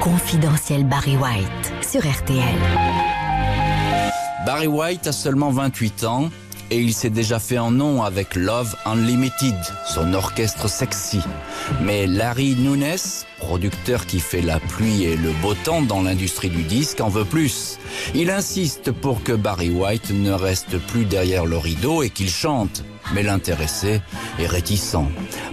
Confidentiel 0.00 0.84
Barry 0.84 1.16
White 1.16 1.72
sur 1.82 2.00
RTL. 2.00 3.03
Barry 4.46 4.66
White 4.66 5.06
a 5.06 5.12
seulement 5.12 5.50
28 5.50 6.04
ans 6.04 6.30
et 6.70 6.78
il 6.78 6.92
s'est 6.92 7.08
déjà 7.08 7.38
fait 7.38 7.56
un 7.56 7.70
nom 7.70 8.02
avec 8.02 8.34
Love 8.34 8.76
Unlimited, 8.84 9.56
son 9.86 10.12
orchestre 10.12 10.68
sexy. 10.68 11.20
Mais 11.80 12.06
Larry 12.06 12.54
Nunes, 12.54 12.98
producteur 13.38 14.04
qui 14.04 14.20
fait 14.20 14.42
la 14.42 14.60
pluie 14.60 15.04
et 15.04 15.16
le 15.16 15.30
beau 15.40 15.54
temps 15.54 15.80
dans 15.80 16.02
l'industrie 16.02 16.50
du 16.50 16.62
disque, 16.62 17.00
en 17.00 17.08
veut 17.08 17.24
plus. 17.24 17.78
Il 18.14 18.30
insiste 18.30 18.92
pour 18.92 19.22
que 19.22 19.32
Barry 19.32 19.70
White 19.70 20.10
ne 20.10 20.32
reste 20.32 20.78
plus 20.78 21.06
derrière 21.06 21.46
le 21.46 21.56
rideau 21.56 22.02
et 22.02 22.10
qu'il 22.10 22.30
chante. 22.30 22.84
Mais 23.14 23.22
l'intéressé 23.22 24.02
est 24.38 24.46
réticent. 24.46 24.96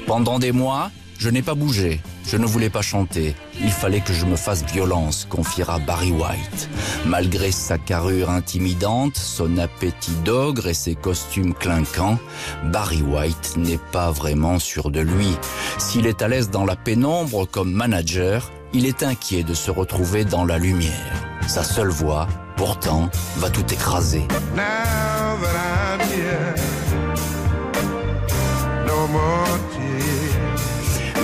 Pendant 0.05 0.37
des 0.37 0.51
mois, 0.51 0.91
je 1.17 1.29
n'ai 1.29 1.41
pas 1.41 1.55
bougé. 1.55 2.01
Je 2.25 2.37
ne 2.37 2.45
voulais 2.45 2.69
pas 2.69 2.81
chanter. 2.81 3.35
Il 3.59 3.71
fallait 3.71 3.99
que 4.01 4.13
je 4.13 4.25
me 4.25 4.35
fasse 4.35 4.63
violence, 4.63 5.25
confiera 5.29 5.79
Barry 5.79 6.11
White. 6.11 6.69
Malgré 7.05 7.51
sa 7.51 7.77
carrure 7.77 8.29
intimidante, 8.29 9.17
son 9.17 9.57
appétit 9.57 10.15
d'ogre 10.23 10.67
et 10.67 10.73
ses 10.73 10.95
costumes 10.95 11.53
clinquants, 11.53 12.17
Barry 12.65 13.01
White 13.01 13.57
n'est 13.57 13.79
pas 13.91 14.11
vraiment 14.11 14.59
sûr 14.59 14.91
de 14.91 15.01
lui. 15.01 15.35
S'il 15.77 16.07
est 16.07 16.21
à 16.21 16.27
l'aise 16.27 16.49
dans 16.49 16.65
la 16.65 16.75
pénombre 16.75 17.45
comme 17.45 17.71
manager, 17.71 18.51
il 18.73 18.85
est 18.85 19.03
inquiet 19.03 19.43
de 19.43 19.53
se 19.53 19.71
retrouver 19.71 20.23
dans 20.23 20.45
la 20.45 20.57
lumière. 20.57 21.13
Sa 21.47 21.63
seule 21.63 21.89
voix, 21.89 22.27
pourtant, 22.55 23.09
va 23.37 23.49
tout 23.49 23.65
écraser. 23.73 24.27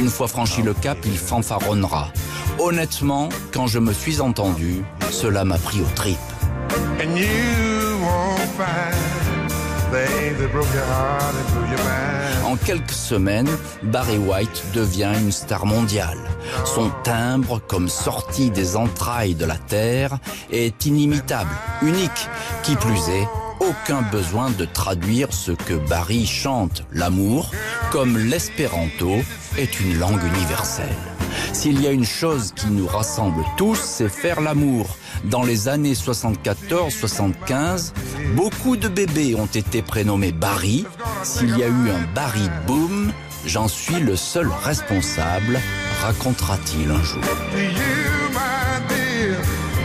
Une 0.07 0.13
fois 0.13 0.29
franchi 0.29 0.61
le 0.61 0.73
cap, 0.73 0.97
il 1.03 1.17
fanfaronnera. 1.17 2.13
Honnêtement, 2.59 3.27
quand 3.51 3.67
je 3.67 3.77
me 3.77 3.91
suis 3.91 4.21
entendu, 4.21 4.85
cela 5.11 5.43
m'a 5.43 5.57
pris 5.57 5.81
aux 5.81 5.95
tripes. 5.95 6.17
En 12.45 12.55
quelques 12.55 12.91
semaines, 12.91 13.49
Barry 13.83 14.17
White 14.17 14.63
devient 14.73 15.11
une 15.19 15.33
star 15.33 15.65
mondiale. 15.65 16.19
Son 16.63 16.89
timbre, 17.03 17.59
comme 17.67 17.89
sorti 17.89 18.49
des 18.49 18.77
entrailles 18.77 19.35
de 19.35 19.43
la 19.43 19.57
terre, 19.57 20.19
est 20.49 20.85
inimitable, 20.85 21.51
unique. 21.81 22.29
Qui 22.63 22.77
plus 22.77 23.09
est, 23.09 23.27
aucun 23.59 24.01
besoin 24.01 24.49
de 24.51 24.65
traduire 24.65 25.33
ce 25.33 25.51
que 25.51 25.73
Barry 25.73 26.25
chante, 26.25 26.83
l'amour, 26.91 27.51
comme 27.91 28.17
l'espéranto 28.17 29.11
est 29.57 29.79
une 29.79 29.99
langue 29.99 30.23
universelle. 30.23 30.95
S'il 31.53 31.81
y 31.81 31.87
a 31.87 31.91
une 31.91 32.05
chose 32.05 32.53
qui 32.55 32.67
nous 32.67 32.87
rassemble 32.87 33.43
tous, 33.57 33.79
c'est 33.79 34.09
faire 34.09 34.41
l'amour. 34.41 34.97
Dans 35.25 35.43
les 35.43 35.67
années 35.67 35.93
74-75, 35.93 37.93
beaucoup 38.35 38.77
de 38.77 38.87
bébés 38.87 39.35
ont 39.35 39.47
été 39.47 39.81
prénommés 39.81 40.31
Barry. 40.31 40.85
S'il 41.23 41.57
y 41.57 41.63
a 41.63 41.67
eu 41.67 41.89
un 41.89 42.13
Barry 42.13 42.49
Boom, 42.65 43.11
j'en 43.45 43.67
suis 43.67 43.99
le 43.99 44.15
seul 44.15 44.49
responsable, 44.63 45.59
racontera-t-il 46.01 46.89
un 46.91 47.03
jour. 47.03 47.23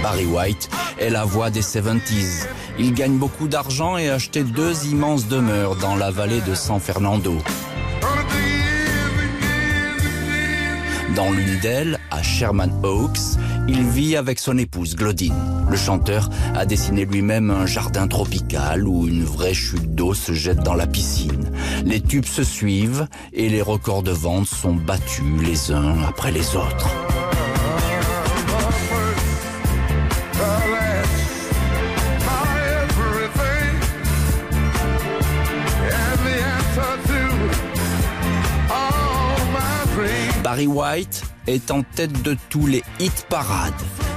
Barry 0.03 0.27
White 0.27 0.69
est 0.99 1.11
la 1.11 1.25
voix 1.25 1.51
des 1.51 1.62
70s. 1.62 2.47
Il 2.79 2.93
gagne 2.93 3.19
beaucoup 3.19 3.47
d'argent 3.47 3.97
et 3.97 4.11
acheté 4.11 4.43
deux 4.43 4.87
immenses 4.87 5.29
demeures 5.29 5.77
dans 5.77 5.95
la 5.95 6.11
vallée 6.11 6.41
de 6.41 6.55
San 6.55 6.81
Fernando. 6.81 7.37
Dans 11.15 11.31
l'une 11.31 11.61
d'elles, 11.61 12.01
à 12.11 12.23
Sherman 12.23 12.73
Oaks, 12.83 13.38
il 13.69 13.85
vit 13.85 14.17
avec 14.17 14.41
son 14.41 14.59
épouse 14.59 14.97
Glodine. 14.97 15.65
Le 15.71 15.77
chanteur 15.77 16.29
a 16.57 16.67
dessiné 16.67 17.05
lui-même 17.05 17.51
un 17.51 17.67
jardin 17.67 18.09
tropical 18.09 18.88
où 18.88 19.07
une 19.07 19.25
vraie 19.25 19.55
chute 19.55 19.95
d'eau 19.95 20.15
se 20.15 20.33
jette 20.33 20.61
dans 20.61 20.75
la 20.75 20.88
piscine. 20.88 21.53
Les 21.85 22.01
tubes 22.01 22.25
se 22.25 22.43
suivent 22.43 23.07
et 23.33 23.49
les 23.49 23.62
records 23.62 24.03
de 24.03 24.11
vente 24.11 24.49
sont 24.49 24.75
battus 24.75 25.25
les 25.43 25.71
uns 25.71 25.97
après 26.09 26.33
les 26.33 26.57
autres. 26.57 26.91
Barry 40.53 40.67
White 40.67 41.23
est 41.47 41.71
en 41.71 41.83
tête 41.83 42.21
de 42.21 42.37
tous 42.51 42.67
les 42.67 42.83
hit 43.01 43.25
parades. 43.31 43.73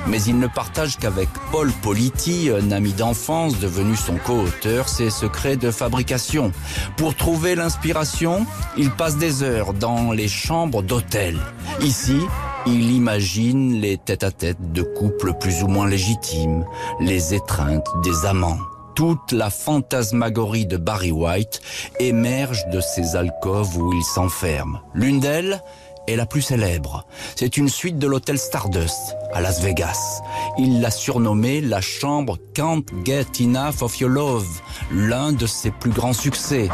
Mais 0.06 0.22
il 0.24 0.38
ne 0.38 0.48
partage 0.48 0.98
qu'avec 0.98 1.30
Paul 1.50 1.72
Politi, 1.82 2.50
un 2.50 2.72
ami 2.72 2.92
d'enfance 2.92 3.58
devenu 3.58 3.96
son 3.96 4.18
co-auteur, 4.18 4.90
ses 4.90 5.10
secrets 5.10 5.56
de 5.56 5.72
fabrication. 5.72 6.52
Pour 6.98 7.16
trouver 7.16 7.56
l'inspiration, 7.56 8.46
il 8.78 8.92
passe 8.92 9.16
des 9.16 9.44
heures 9.44 9.74
dans 9.74 10.12
les 10.12 10.28
chambres 10.28 10.84
d'hôtel. 10.84 11.40
Ici, 11.80 12.20
il 12.66 12.92
imagine 12.92 13.80
les 13.80 13.98
tête-à-tête 13.98 14.74
de 14.74 14.82
couples 14.82 15.36
plus 15.40 15.64
ou 15.64 15.68
moins 15.68 15.88
légitimes, 15.88 16.66
les 17.00 17.34
étreintes 17.34 17.88
des 18.04 18.26
amants. 18.26 18.60
Toute 18.94 19.32
la 19.32 19.50
fantasmagorie 19.50 20.66
de 20.66 20.76
Barry 20.76 21.12
White 21.12 21.62
émerge 22.00 22.66
de 22.74 22.82
ces 22.82 23.16
alcôves 23.16 23.78
où 23.78 23.94
il 23.94 24.04
s'enferme. 24.04 24.82
L'une 24.94 25.22
d'elles 25.22 25.62
est 26.08 26.16
la 26.16 26.26
plus 26.26 26.42
célèbre. 26.42 27.06
C'est 27.36 27.58
une 27.58 27.70
suite 27.70 27.98
de 27.98 28.08
l'hôtel 28.08 28.38
Stardust 28.38 29.16
à 29.34 29.42
Las 29.42 29.62
Vegas. 29.62 30.22
Il 30.58 30.82
l'a 30.82 30.92
surnommée 30.92 31.62
la 31.62 31.82
chambre 31.82 32.38
Can't 32.54 32.84
Get 33.04 33.28
Enough 33.42 33.82
of 33.82 34.00
Your 34.00 34.10
Love, 34.10 34.62
l'un 34.92 35.34
de 35.34 35.46
ses 35.46 35.72
plus 35.72 35.92
grands 35.92 36.14
succès. 36.14 36.70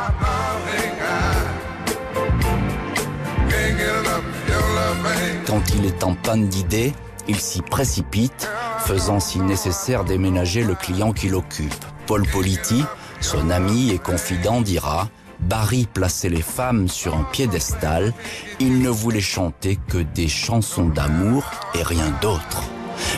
Quand 5.46 5.64
il 5.76 5.86
est 5.86 6.04
en 6.04 6.16
panne 6.16 6.48
d'idées, 6.48 6.94
il 7.28 7.40
s'y 7.40 7.62
précipite, 7.62 8.50
faisant 8.80 9.20
si 9.20 9.40
nécessaire 9.40 10.06
déménager 10.06 10.64
le 10.64 10.76
client 10.76 11.12
qui 11.14 11.30
l'occupe. 11.30 11.74
Paul 12.08 12.26
Politi, 12.28 12.84
son 13.20 13.50
ami 13.50 13.92
et 13.92 14.00
confident, 14.00 14.62
dira 14.62 15.10
Barry 15.42 15.88
plaçait 15.92 16.30
les 16.30 16.42
femmes 16.42 16.88
sur 16.88 17.16
un 17.16 17.24
piédestal, 17.24 18.14
il 18.60 18.82
ne 18.82 18.90
voulait 18.90 19.22
chanter 19.22 19.78
que 19.88 19.98
des 19.98 20.28
chansons 20.28 20.88
d'amour 20.88 21.44
et 21.76 21.84
rien 21.84 22.14
d'autre. 22.22 22.64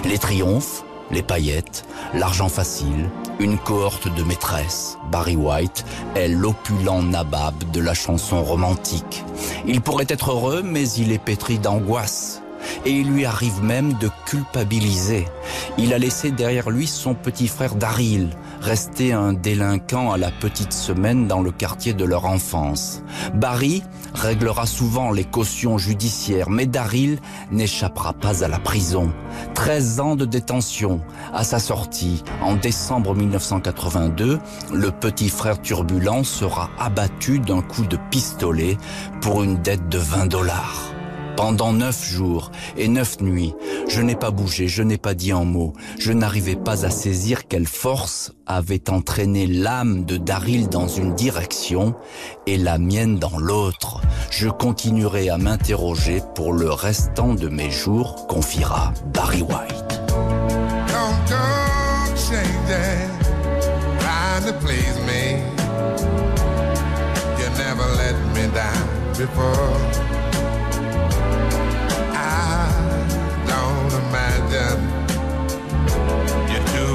Les 0.05 0.17
triomphes, 0.17 0.83
les 1.11 1.21
paillettes, 1.21 1.85
l'argent 2.13 2.49
facile, 2.49 3.09
une 3.39 3.57
cohorte 3.57 4.13
de 4.13 4.23
maîtresses. 4.23 4.97
Barry 5.11 5.35
White 5.35 5.85
est 6.15 6.29
l'opulent 6.29 7.03
nabab 7.03 7.71
de 7.71 7.81
la 7.81 7.93
chanson 7.93 8.43
romantique. 8.43 9.23
Il 9.67 9.81
pourrait 9.81 10.05
être 10.07 10.31
heureux, 10.31 10.61
mais 10.63 10.89
il 10.89 11.11
est 11.11 11.23
pétri 11.23 11.59
d'angoisse. 11.59 12.41
Et 12.85 12.91
il 12.91 13.11
lui 13.11 13.25
arrive 13.25 13.61
même 13.61 13.93
de 13.93 14.09
culpabiliser. 14.25 15.27
Il 15.77 15.93
a 15.93 15.97
laissé 15.97 16.31
derrière 16.31 16.69
lui 16.69 16.87
son 16.87 17.13
petit 17.13 17.47
frère 17.47 17.75
Daryl, 17.75 18.29
resté 18.63 19.11
un 19.11 19.33
délinquant 19.33 20.13
à 20.13 20.17
la 20.17 20.31
petite 20.31 20.71
semaine 20.71 21.27
dans 21.27 21.41
le 21.41 21.51
quartier 21.51 21.93
de 21.93 22.05
leur 22.05 22.25
enfance. 22.25 23.03
Barry 23.33 23.83
réglera 24.13 24.65
souvent 24.65 25.11
les 25.11 25.25
cautions 25.25 25.77
judiciaires, 25.77 26.49
mais 26.49 26.65
Daryl 26.65 27.19
n'échappera 27.51 28.13
pas 28.13 28.43
à 28.43 28.47
la 28.47 28.59
prison. 28.59 29.11
13 29.53 29.99
ans 29.99 30.15
de 30.15 30.23
détention. 30.23 31.01
À 31.33 31.43
sa 31.43 31.59
sortie, 31.59 32.23
en 32.41 32.55
décembre 32.55 33.13
1982, 33.13 34.39
le 34.71 34.91
petit 34.91 35.29
frère 35.29 35.61
turbulent 35.61 36.23
sera 36.23 36.69
abattu 36.79 37.39
d'un 37.39 37.61
coup 37.61 37.85
de 37.85 37.97
pistolet 38.11 38.77
pour 39.21 39.43
une 39.43 39.57
dette 39.57 39.89
de 39.89 39.97
20 39.97 40.27
dollars. 40.27 40.92
Pendant 41.35 41.73
neuf 41.73 42.05
jours 42.05 42.51
et 42.77 42.87
neuf 42.87 43.19
nuits, 43.19 43.53
je 43.87 44.01
n'ai 44.01 44.15
pas 44.15 44.31
bougé, 44.31 44.67
je 44.67 44.83
n'ai 44.83 44.97
pas 44.97 45.13
dit 45.13 45.31
un 45.31 45.43
mot. 45.43 45.73
Je 45.99 46.11
n'arrivais 46.11 46.55
pas 46.55 46.85
à 46.85 46.89
saisir 46.89 47.47
quelle 47.47 47.67
force 47.67 48.33
avait 48.45 48.89
entraîné 48.89 49.47
l'âme 49.47 50.05
de 50.05 50.17
Daryl 50.17 50.69
dans 50.69 50.87
une 50.87 51.15
direction 51.15 51.95
et 52.45 52.57
la 52.57 52.77
mienne 52.77 53.17
dans 53.17 53.37
l'autre. 53.37 54.01
Je 54.29 54.49
continuerai 54.49 55.29
à 55.29 55.37
m'interroger 55.37 56.21
pour 56.35 56.53
le 56.53 56.71
restant 56.71 57.33
de 57.33 57.49
mes 57.49 57.71
jours, 57.71 58.27
confiera 58.27 58.93
Barry 59.13 59.41
White. 59.41 60.01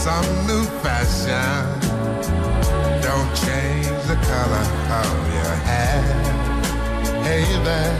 some 0.00 0.46
new 0.46 0.64
fashion. 0.80 1.60
Don't 3.04 3.30
change 3.44 4.00
the 4.08 4.16
color 4.30 4.66
of 5.02 5.14
your 5.36 5.54
hair. 5.68 6.00
Hey 7.26 7.44
there, 7.68 7.96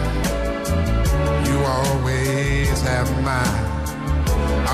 you 1.47 1.59
always 1.77 2.81
have 2.81 3.11
my 3.23 3.49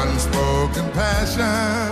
unspoken 0.03 0.87
passion. 0.93 1.91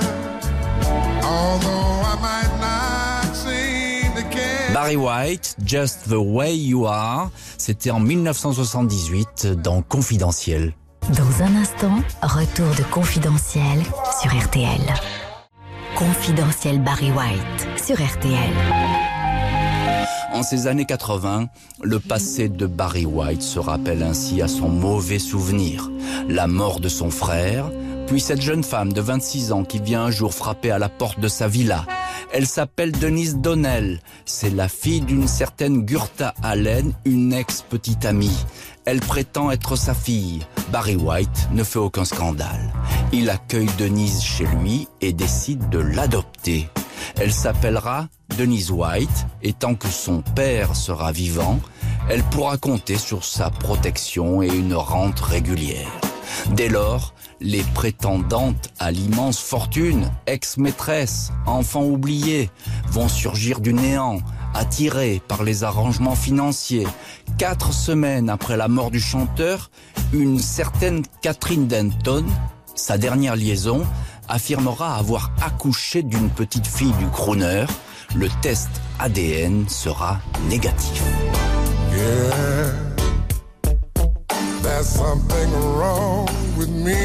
Although 1.24 1.94
I 2.12 2.16
might 2.28 2.54
not 2.66 3.34
seem 3.34 4.14
to 4.14 4.22
care. 4.30 4.72
Barry 4.72 4.96
White, 4.96 5.56
Just 5.64 6.08
the 6.08 6.20
Way 6.36 6.54
You 6.54 6.86
Are, 6.86 7.30
c'était 7.58 7.90
en 7.90 7.98
1978 7.98 9.48
dans 9.60 9.82
Confidentiel. 9.82 10.74
Dans 11.10 11.42
un 11.42 11.56
instant, 11.56 11.98
retour 12.22 12.72
de 12.76 12.84
Confidentiel 12.84 13.82
sur 14.22 14.30
RTL. 14.32 14.80
Confidentiel 15.96 16.80
Barry 16.80 17.12
White 17.12 17.80
sur 17.80 17.94
RTL. 17.94 18.50
En 20.32 20.42
ces 20.42 20.66
années 20.66 20.86
80, 20.86 21.46
le 21.82 22.00
passé 22.00 22.48
de 22.48 22.66
Barry 22.66 23.06
White 23.06 23.42
se 23.42 23.60
rappelle 23.60 24.02
ainsi 24.02 24.42
à 24.42 24.48
son 24.48 24.68
mauvais 24.68 25.20
souvenir. 25.20 25.92
La 26.28 26.48
mort 26.48 26.80
de 26.80 26.88
son 26.88 27.10
frère, 27.10 27.70
puis 28.08 28.20
cette 28.20 28.40
jeune 28.40 28.64
femme 28.64 28.92
de 28.92 29.00
26 29.00 29.52
ans 29.52 29.62
qui 29.62 29.78
vient 29.78 30.02
un 30.06 30.10
jour 30.10 30.34
frapper 30.34 30.72
à 30.72 30.80
la 30.80 30.88
porte 30.88 31.20
de 31.20 31.28
sa 31.28 31.46
villa. 31.46 31.86
Elle 32.32 32.46
s'appelle 32.46 32.90
Denise 32.90 33.36
Donnell. 33.36 34.00
C'est 34.24 34.50
la 34.50 34.66
fille 34.66 35.00
d'une 35.00 35.28
certaine 35.28 35.82
Gurta 35.82 36.34
Allen, 36.42 36.92
une 37.04 37.32
ex-petite 37.32 38.04
amie. 38.04 38.44
Elle 38.86 39.00
prétend 39.00 39.50
être 39.50 39.76
sa 39.76 39.94
fille. 39.94 40.40
Barry 40.70 40.96
White 40.96 41.48
ne 41.52 41.64
fait 41.64 41.78
aucun 41.78 42.04
scandale. 42.04 42.72
Il 43.12 43.30
accueille 43.30 43.70
Denise 43.78 44.22
chez 44.22 44.46
lui 44.46 44.88
et 45.00 45.12
décide 45.12 45.68
de 45.70 45.78
l'adopter. 45.78 46.68
Elle 47.16 47.32
s'appellera 47.32 48.08
Denise 48.36 48.70
White 48.70 49.26
et 49.42 49.52
tant 49.52 49.74
que 49.74 49.88
son 49.88 50.20
père 50.20 50.76
sera 50.76 51.12
vivant, 51.12 51.60
elle 52.10 52.22
pourra 52.24 52.58
compter 52.58 52.98
sur 52.98 53.24
sa 53.24 53.50
protection 53.50 54.42
et 54.42 54.48
une 54.48 54.74
rente 54.74 55.20
régulière. 55.20 55.90
Dès 56.50 56.68
lors, 56.68 57.14
les 57.40 57.62
prétendantes 57.62 58.70
à 58.78 58.90
l'immense 58.90 59.38
fortune, 59.38 60.10
ex-maîtresses, 60.26 61.32
enfants 61.46 61.84
oubliés, 61.84 62.50
vont 62.88 63.08
surgir 63.08 63.60
du 63.60 63.72
néant, 63.72 64.18
attirées 64.54 65.20
par 65.26 65.42
les 65.42 65.64
arrangements 65.64 66.14
financiers. 66.14 66.86
Quatre 67.38 67.72
semaines 67.72 68.30
après 68.30 68.56
la 68.56 68.68
mort 68.68 68.90
du 68.90 69.00
chanteur, 69.00 69.70
une 70.12 70.38
certaine 70.38 71.02
Catherine 71.20 71.66
Denton, 71.66 72.24
sa 72.74 72.98
dernière 72.98 73.36
liaison, 73.36 73.84
affirmera 74.28 74.96
avoir 74.96 75.32
accouché 75.44 76.02
d'une 76.02 76.30
petite 76.30 76.66
fille 76.66 76.92
du 76.92 77.06
crooner. 77.08 77.66
Le 78.14 78.28
test 78.42 78.70
ADN 78.98 79.68
sera 79.68 80.20
négatif. 80.48 81.02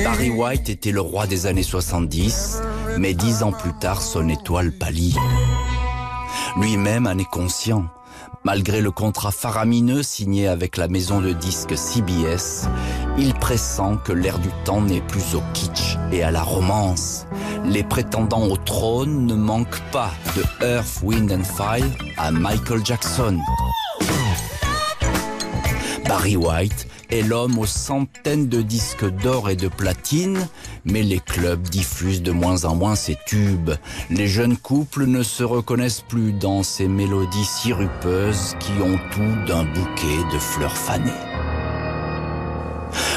Barry 0.03 0.29
White 0.29 0.69
était 0.69 0.91
le 0.91 1.01
roi 1.01 1.27
des 1.27 1.45
années 1.45 1.63
70, 1.63 2.61
mais 2.97 3.13
dix 3.13 3.43
ans 3.43 3.51
plus 3.51 3.73
tard, 3.73 4.01
son 4.01 4.27
étoile 4.29 4.71
pâlit. 4.71 5.15
Lui-même 6.60 7.07
en 7.07 7.18
est 7.18 7.30
conscient. 7.30 7.86
Malgré 8.43 8.82
le 8.82 8.91
contrat 8.91 9.32
faramineux 9.32 10.03
signé 10.03 10.47
avec 10.47 10.76
la 10.76 10.88
maison 10.88 11.22
de 11.22 11.32
disques 11.32 11.78
CBS, 11.78 12.68
il 13.18 13.34
pressent 13.34 13.97
que 14.03 14.12
l'air 14.12 14.39
du 14.39 14.49
temps 14.66 14.82
n'est 14.82 15.01
plus 15.01 15.36
au 15.36 15.41
kitsch 15.53 15.97
et 16.12 16.22
à 16.22 16.32
la 16.32 16.41
romance. 16.41 17.26
Les 17.66 17.84
prétendants 17.84 18.47
au 18.47 18.57
trône 18.57 19.26
ne 19.26 19.36
manquent 19.36 19.82
pas 19.91 20.12
de 20.36 20.66
Earth, 20.66 20.99
Wind 21.03 21.32
and 21.32 21.43
Fire 21.43 21.86
à 22.18 22.32
Michael 22.32 22.86
Jackson. 22.86 23.38
Barry 26.07 26.36
White 26.36 26.88
est 27.10 27.22
l'homme 27.22 27.57
aux 27.57 27.66
centaines 27.66 28.47
de 28.49 28.62
disques 28.62 29.05
d'or 29.05 29.49
et 29.49 29.55
de 29.55 29.68
platine, 29.68 30.47
mais 30.86 31.03
les 31.03 31.20
clubs 31.20 31.62
diffusent 31.62 32.22
de 32.22 32.32
moins 32.32 32.66
en 32.66 32.76
moins 32.76 32.95
ses 32.95 33.18
tubes. 33.26 33.72
Les 34.10 34.28
jeunes 34.28 34.57
couples 34.57 35.05
ne 35.05 35.24
se 35.24 35.43
reconnaissent 35.43 36.03
plus 36.07 36.34
dans 36.34 36.64
ces 36.64 36.88
mélodies 36.88 37.45
sirupeuses 37.45 38.55
qui 38.60 38.72
ont 38.82 38.99
tout 39.12 39.45
d'un 39.47 39.64
bouquet 39.64 40.34
de 40.34 40.39
fleurs 40.39 40.78
fanées. 40.78 41.28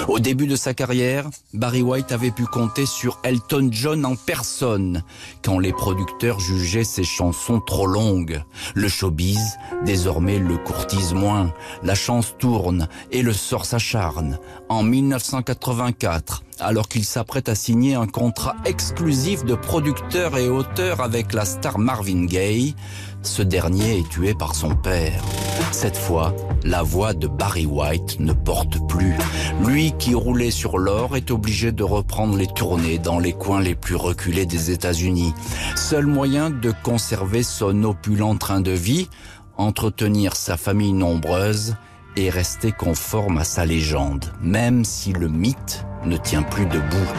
Au 0.09 0.19
début 0.19 0.47
de 0.47 0.57
sa 0.57 0.75
carrière, 0.75 1.29
Barry 1.55 1.83
White 1.83 2.13
avait 2.13 2.31
pu 2.31 2.45
compter 2.45 2.87
sur 2.87 3.21
Elton 3.23 3.69
John 3.71 4.05
en 4.05 4.17
personne 4.17 5.03
quand 5.43 5.59
les 5.59 5.73
producteurs 5.73 6.41
jugeaient 6.41 6.85
ses 6.85 7.05
chansons 7.05 7.61
trop 7.61 7.87
longues. 7.87 8.43
Le 8.75 8.89
showbiz, 8.89 9.59
désormais, 9.85 10.39
le 10.39 10.59
courtise 10.59 11.15
moins. 11.15 11.53
La 11.83 11.95
chance 11.95 12.35
tourne 12.39 12.89
et 13.11 13.23
le 13.23 13.33
sort 13.33 13.65
s'acharne. 13.65 14.39
En 14.69 14.83
1984, 14.83 16.43
alors 16.59 16.89
qu'il 16.89 17.05
s'apprête 17.05 17.49
à 17.49 17.55
signer 17.55 17.95
un 17.95 18.07
contrat 18.07 18.57
exclusif 18.65 19.45
de 19.45 19.55
producteur 19.55 20.37
et 20.37 20.49
auteur 20.49 21.01
avec 21.01 21.33
la 21.33 21.45
star 21.45 21.79
Marvin 21.79 22.25
Gaye, 22.25 22.75
ce 23.23 23.43
dernier 23.43 23.99
est 23.99 24.09
tué 24.09 24.35
par 24.35 24.55
son 24.55 24.75
père. 24.75 25.23
Cette 25.71 25.97
fois, 25.97 26.35
la 26.65 26.83
voix 26.83 27.15
de 27.15 27.27
Barry 27.27 27.67
White 27.67 28.21
ne 28.21 28.33
porte 28.33 28.87
plus. 28.89 29.15
Lui 29.65 29.93
qui 29.99 30.15
roulait 30.15 30.51
sur 30.51 30.79
l'or 30.79 31.17
est 31.17 31.31
obligé 31.31 31.73
de 31.73 31.83
reprendre 31.83 32.37
les 32.37 32.47
tournées 32.47 32.99
dans 32.99 33.19
les 33.19 33.33
coins 33.33 33.61
les 33.61 33.75
plus 33.75 33.97
reculés 33.97 34.47
des 34.47 34.71
États-Unis. 34.71 35.35
Seul 35.77 36.07
moyen 36.07 36.51
de 36.51 36.73
conserver 36.83 37.43
son 37.43 37.85
opulent 37.85 38.37
train 38.39 38.61
de 38.61 38.73
vie, 38.73 39.09
entretenir 39.57 40.37
sa 40.37 40.57
famille 40.57 40.93
nombreuse 40.93 41.77
et 42.17 42.31
rester 42.31 42.73
conforme 42.73 43.39
à 43.39 43.45
sa 43.45 43.65
légende, 43.65 44.33
même 44.43 44.85
si 44.85 45.13
le 45.13 45.29
mythe 45.29 45.85
ne 46.05 46.17
tient 46.17 46.43
plus 46.43 46.67
debout. 46.67 47.13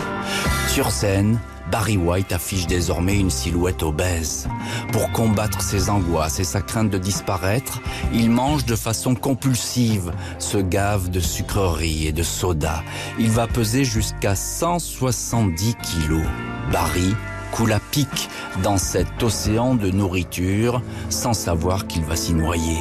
Sur 0.68 0.92
scène, 0.92 1.40
Barry 1.72 1.98
White 1.98 2.32
affiche 2.32 2.68
désormais 2.68 3.18
une 3.18 3.30
silhouette 3.30 3.84
obèse. 3.84 4.48
Pour 4.92 5.12
combattre 5.12 5.62
ses 5.62 5.90
angoisses 5.90 6.40
et 6.40 6.44
sa 6.44 6.62
crainte 6.62 6.90
de 6.90 6.98
disparaître, 6.98 7.82
il 8.14 8.30
mange 8.30 8.66
de 8.66 8.76
façon 8.76 9.16
compulsive, 9.16 10.12
se 10.40 10.58
gave 10.58 11.10
de 11.10 11.20
sucreries 11.20 12.08
et 12.08 12.12
de 12.12 12.24
soda. 12.24 12.84
Il 13.20 13.30
va 13.30 13.48
peser 13.48 13.84
jusqu'à 13.86 14.36
170 14.36 15.76
kilos. 15.76 16.26
Barry 16.72 17.16
coule 17.52 17.74
à 17.74 17.80
pic 17.80 18.30
dans 18.64 18.78
cet 18.78 19.22
océan 19.22 19.76
de 19.76 19.92
nourriture 19.92 20.82
sans 21.10 21.34
savoir 21.34 21.88
qu'il 21.88 22.04
va 22.04 22.16
s'y 22.16 22.34
noyer. 22.34 22.80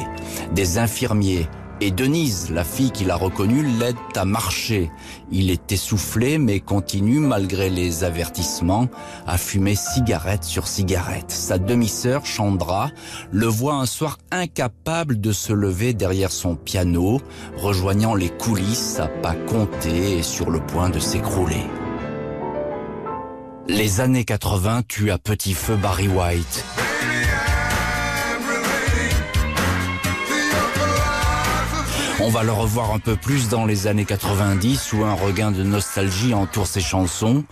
Des 0.53 0.77
infirmiers 0.77 1.47
et 1.81 1.91
Denise, 1.91 2.49
la 2.51 2.63
fille 2.63 2.91
qu'il 2.91 3.11
a 3.11 3.15
reconnue, 3.15 3.63
l'aide 3.63 3.95
à 4.15 4.25
marcher. 4.25 4.91
Il 5.31 5.49
est 5.49 5.71
essoufflé 5.71 6.37
mais 6.37 6.59
continue, 6.59 7.19
malgré 7.19 7.69
les 7.69 8.03
avertissements, 8.03 8.87
à 9.27 9.37
fumer 9.37 9.75
cigarette 9.75 10.43
sur 10.43 10.67
cigarette. 10.67 11.31
Sa 11.31 11.57
demi-sœur, 11.57 12.25
Chandra, 12.25 12.89
le 13.31 13.47
voit 13.47 13.75
un 13.75 13.85
soir 13.85 14.17
incapable 14.31 15.19
de 15.19 15.31
se 15.31 15.53
lever 15.53 15.93
derrière 15.93 16.31
son 16.31 16.55
piano, 16.55 17.21
rejoignant 17.57 18.15
les 18.15 18.29
coulisses 18.29 18.99
à 18.99 19.07
pas 19.07 19.35
compter 19.35 20.19
et 20.19 20.23
sur 20.23 20.49
le 20.49 20.59
point 20.59 20.89
de 20.89 20.99
s'écrouler. 20.99 21.63
Les 23.67 24.01
années 24.01 24.25
80 24.25 24.83
tuent 24.87 25.11
à 25.11 25.17
petit 25.17 25.53
feu 25.53 25.75
Barry 25.77 26.07
White. 26.07 26.65
On 32.19 32.29
va 32.29 32.43
le 32.43 32.51
revoir 32.51 32.91
un 32.91 32.99
peu 32.99 33.15
plus 33.15 33.49
dans 33.49 33.65
les 33.65 33.87
années 33.87 34.05
90 34.05 34.93
où 34.93 35.03
un 35.03 35.13
regain 35.13 35.51
de 35.51 35.63
nostalgie 35.63 36.35
entoure 36.35 36.67
ses 36.67 36.79
chansons, 36.79 37.43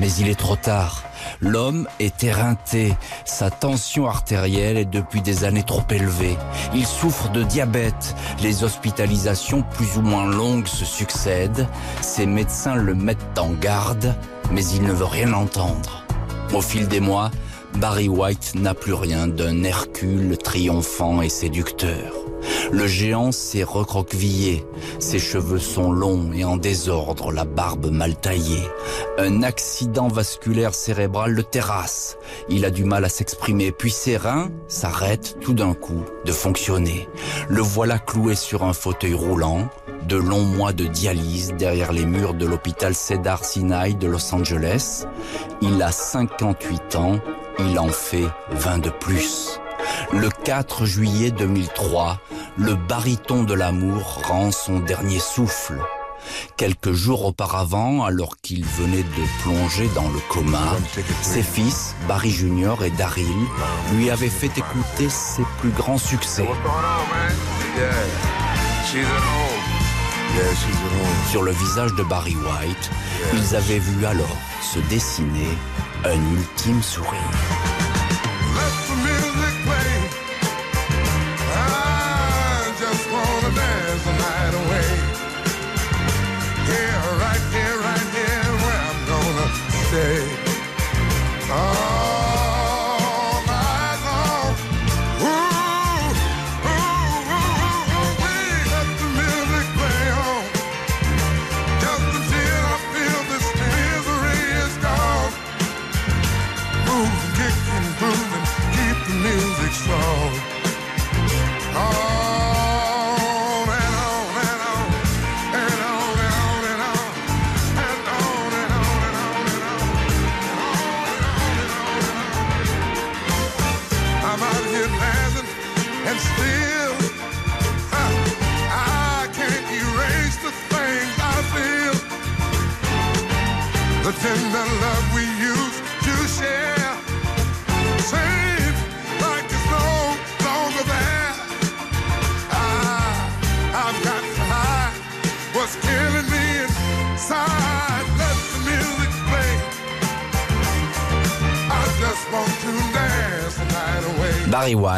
mais 0.00 0.12
il 0.14 0.28
est 0.28 0.38
trop 0.38 0.56
tard. 0.56 1.04
L'homme 1.40 1.86
est 2.00 2.24
éreinté, 2.24 2.94
sa 3.24 3.50
tension 3.50 4.08
artérielle 4.08 4.76
est 4.76 4.84
depuis 4.84 5.22
des 5.22 5.44
années 5.44 5.62
trop 5.62 5.84
élevée. 5.90 6.36
Il 6.74 6.84
souffre 6.84 7.30
de 7.30 7.44
diabète, 7.44 8.16
les 8.42 8.64
hospitalisations 8.64 9.62
plus 9.62 9.96
ou 9.98 10.02
moins 10.02 10.26
longues 10.26 10.66
se 10.66 10.84
succèdent, 10.84 11.68
ses 12.00 12.26
médecins 12.26 12.74
le 12.74 12.94
mettent 12.94 13.38
en 13.38 13.52
garde, 13.52 14.14
mais 14.50 14.64
il 14.66 14.82
ne 14.82 14.92
veut 14.92 15.04
rien 15.04 15.32
entendre. 15.32 16.04
Au 16.52 16.60
fil 16.60 16.88
des 16.88 17.00
mois, 17.00 17.30
Barry 17.74 18.08
White 18.08 18.54
n'a 18.56 18.74
plus 18.74 18.94
rien 18.94 19.28
d'un 19.28 19.62
Hercule 19.62 20.36
triomphant 20.38 21.22
et 21.22 21.28
séducteur. 21.28 22.27
Le 22.70 22.86
géant 22.86 23.32
s'est 23.32 23.62
recroquevillé, 23.62 24.66
ses 24.98 25.18
cheveux 25.18 25.58
sont 25.58 25.90
longs 25.90 26.32
et 26.32 26.44
en 26.44 26.56
désordre, 26.56 27.32
la 27.32 27.44
barbe 27.44 27.90
mal 27.90 28.16
taillée. 28.16 28.68
Un 29.18 29.42
accident 29.42 30.08
vasculaire 30.08 30.74
cérébral 30.74 31.32
le 31.32 31.42
terrasse. 31.42 32.18
Il 32.48 32.64
a 32.64 32.70
du 32.70 32.84
mal 32.84 33.04
à 33.04 33.08
s'exprimer, 33.08 33.72
puis 33.72 33.90
ses 33.90 34.16
reins 34.16 34.50
s'arrêtent 34.68 35.38
tout 35.40 35.54
d'un 35.54 35.74
coup 35.74 36.02
de 36.24 36.32
fonctionner. 36.32 37.08
Le 37.48 37.60
voilà 37.60 37.98
cloué 37.98 38.34
sur 38.34 38.64
un 38.64 38.72
fauteuil 38.72 39.14
roulant, 39.14 39.68
de 40.06 40.16
longs 40.16 40.44
mois 40.44 40.72
de 40.72 40.84
dialyse 40.84 41.54
derrière 41.58 41.92
les 41.92 42.06
murs 42.06 42.34
de 42.34 42.46
l'hôpital 42.46 42.94
Cedar 42.94 43.44
Sinai 43.44 43.94
de 43.94 44.06
Los 44.06 44.34
Angeles. 44.34 45.04
Il 45.60 45.82
a 45.82 45.92
58 45.92 46.96
ans, 46.96 47.18
il 47.58 47.78
en 47.78 47.88
fait 47.88 48.28
20 48.50 48.78
de 48.78 48.90
plus. 48.90 49.60
Le 50.12 50.28
4 50.30 50.86
juillet 50.86 51.30
2003, 51.30 52.20
le 52.56 52.74
baryton 52.74 53.44
de 53.44 53.54
l'amour 53.54 54.22
rend 54.26 54.50
son 54.50 54.80
dernier 54.80 55.18
souffle. 55.18 55.78
Quelques 56.56 56.92
jours 56.92 57.24
auparavant, 57.24 58.04
alors 58.04 58.36
qu'il 58.42 58.64
venait 58.64 59.02
de 59.02 59.42
plonger 59.42 59.88
dans 59.94 60.08
le 60.08 60.18
coma, 60.28 60.76
ses 61.22 61.42
fils, 61.42 61.94
Barry 62.06 62.30
Junior 62.30 62.84
et 62.84 62.90
Daryl, 62.90 63.26
lui 63.94 64.10
avaient 64.10 64.28
fait 64.28 64.56
écouter 64.58 65.08
ses 65.08 65.44
plus 65.60 65.70
grands 65.70 65.98
succès. 65.98 66.46
Sur 71.30 71.42
le 71.42 71.52
visage 71.52 71.94
de 71.94 72.02
Barry 72.02 72.36
White, 72.36 72.90
ils 73.34 73.56
avaient 73.56 73.78
vu 73.78 74.04
alors 74.06 74.36
se 74.62 74.78
dessiner 74.90 75.48
un 76.04 76.18
ultime 76.34 76.82
sourire. 76.82 77.20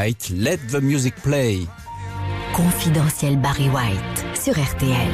White, 0.00 0.32
Let 0.34 0.58
the 0.70 0.80
Music 0.80 1.14
Play. 1.16 1.66
Confidentiel 2.54 3.36
Barry 3.36 3.68
White 3.68 4.24
sur 4.34 4.54
RTL. 4.54 5.10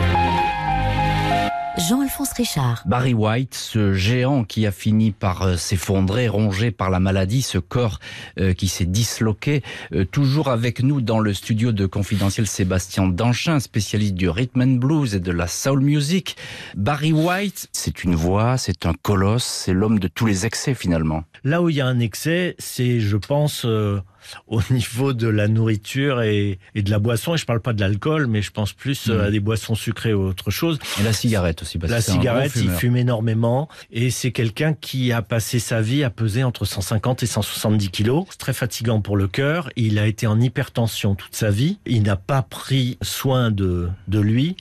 Jean-Alphonse 1.76 2.32
Richard. 2.34 2.82
Barry 2.86 3.12
White, 3.12 3.54
ce 3.54 3.92
géant 3.92 4.44
qui 4.44 4.64
a 4.64 4.70
fini 4.70 5.10
par 5.10 5.42
euh, 5.42 5.56
s'effondrer, 5.56 6.28
rongé 6.28 6.70
par 6.70 6.90
la 6.90 7.00
maladie, 7.00 7.42
ce 7.42 7.58
corps 7.58 7.98
euh, 8.38 8.54
qui 8.54 8.68
s'est 8.68 8.86
disloqué, 8.86 9.64
euh, 9.92 10.04
toujours 10.04 10.48
avec 10.48 10.80
nous 10.80 11.00
dans 11.00 11.18
le 11.18 11.34
studio 11.34 11.72
de 11.72 11.86
confidentiel 11.86 12.46
Sébastien 12.46 13.08
Danchin, 13.08 13.58
spécialiste 13.58 14.14
du 14.14 14.28
rhythm 14.28 14.62
and 14.62 14.76
blues 14.76 15.16
et 15.16 15.20
de 15.20 15.32
la 15.32 15.48
soul 15.48 15.80
music. 15.80 16.36
Barry 16.76 17.12
White, 17.12 17.68
c'est 17.72 18.04
une 18.04 18.14
voix, 18.14 18.56
c'est 18.56 18.86
un 18.86 18.94
colosse, 18.94 19.44
c'est 19.44 19.72
l'homme 19.72 19.98
de 19.98 20.06
tous 20.06 20.26
les 20.26 20.46
excès 20.46 20.74
finalement. 20.74 21.24
Là 21.42 21.60
où 21.60 21.68
il 21.68 21.76
y 21.76 21.80
a 21.80 21.86
un 21.86 21.98
excès, 21.98 22.54
c'est, 22.58 23.00
je 23.00 23.16
pense, 23.16 23.64
euh, 23.64 24.00
au 24.46 24.60
niveau 24.70 25.12
de 25.12 25.28
la 25.28 25.48
nourriture 25.48 26.22
et, 26.22 26.58
et, 26.74 26.82
de 26.82 26.90
la 26.90 26.98
boisson. 26.98 27.34
Et 27.34 27.38
je 27.38 27.46
parle 27.46 27.60
pas 27.60 27.72
de 27.72 27.80
l'alcool, 27.80 28.26
mais 28.26 28.42
je 28.42 28.50
pense 28.50 28.72
plus 28.72 29.08
mmh. 29.08 29.20
à 29.20 29.30
des 29.30 29.40
boissons 29.40 29.74
sucrées 29.74 30.14
ou 30.14 30.22
autre 30.28 30.50
chose. 30.50 30.78
Et 31.00 31.02
la 31.02 31.12
cigarette 31.12 31.62
aussi. 31.62 31.78
Parce 31.78 31.90
la 31.90 32.00
cigarette, 32.00 32.52
il 32.56 32.70
fume 32.70 32.96
énormément. 32.96 33.68
Et 33.90 34.10
c'est 34.10 34.32
quelqu'un 34.32 34.74
qui 34.74 35.12
a 35.12 35.22
passé 35.22 35.58
sa 35.58 35.80
vie 35.80 36.04
à 36.04 36.10
peser 36.10 36.44
entre 36.44 36.64
150 36.64 37.22
et 37.22 37.26
170 37.26 37.90
kilos. 37.90 38.26
C'est 38.30 38.38
très 38.38 38.52
fatigant 38.52 39.00
pour 39.00 39.16
le 39.16 39.28
cœur. 39.28 39.70
Il 39.76 39.98
a 39.98 40.06
été 40.06 40.26
en 40.26 40.40
hypertension 40.40 41.14
toute 41.14 41.34
sa 41.34 41.50
vie. 41.50 41.78
Il 41.86 42.02
n'a 42.02 42.16
pas 42.16 42.42
pris 42.42 42.98
soin 43.02 43.50
de, 43.50 43.88
de 44.08 44.20
lui. 44.20 44.56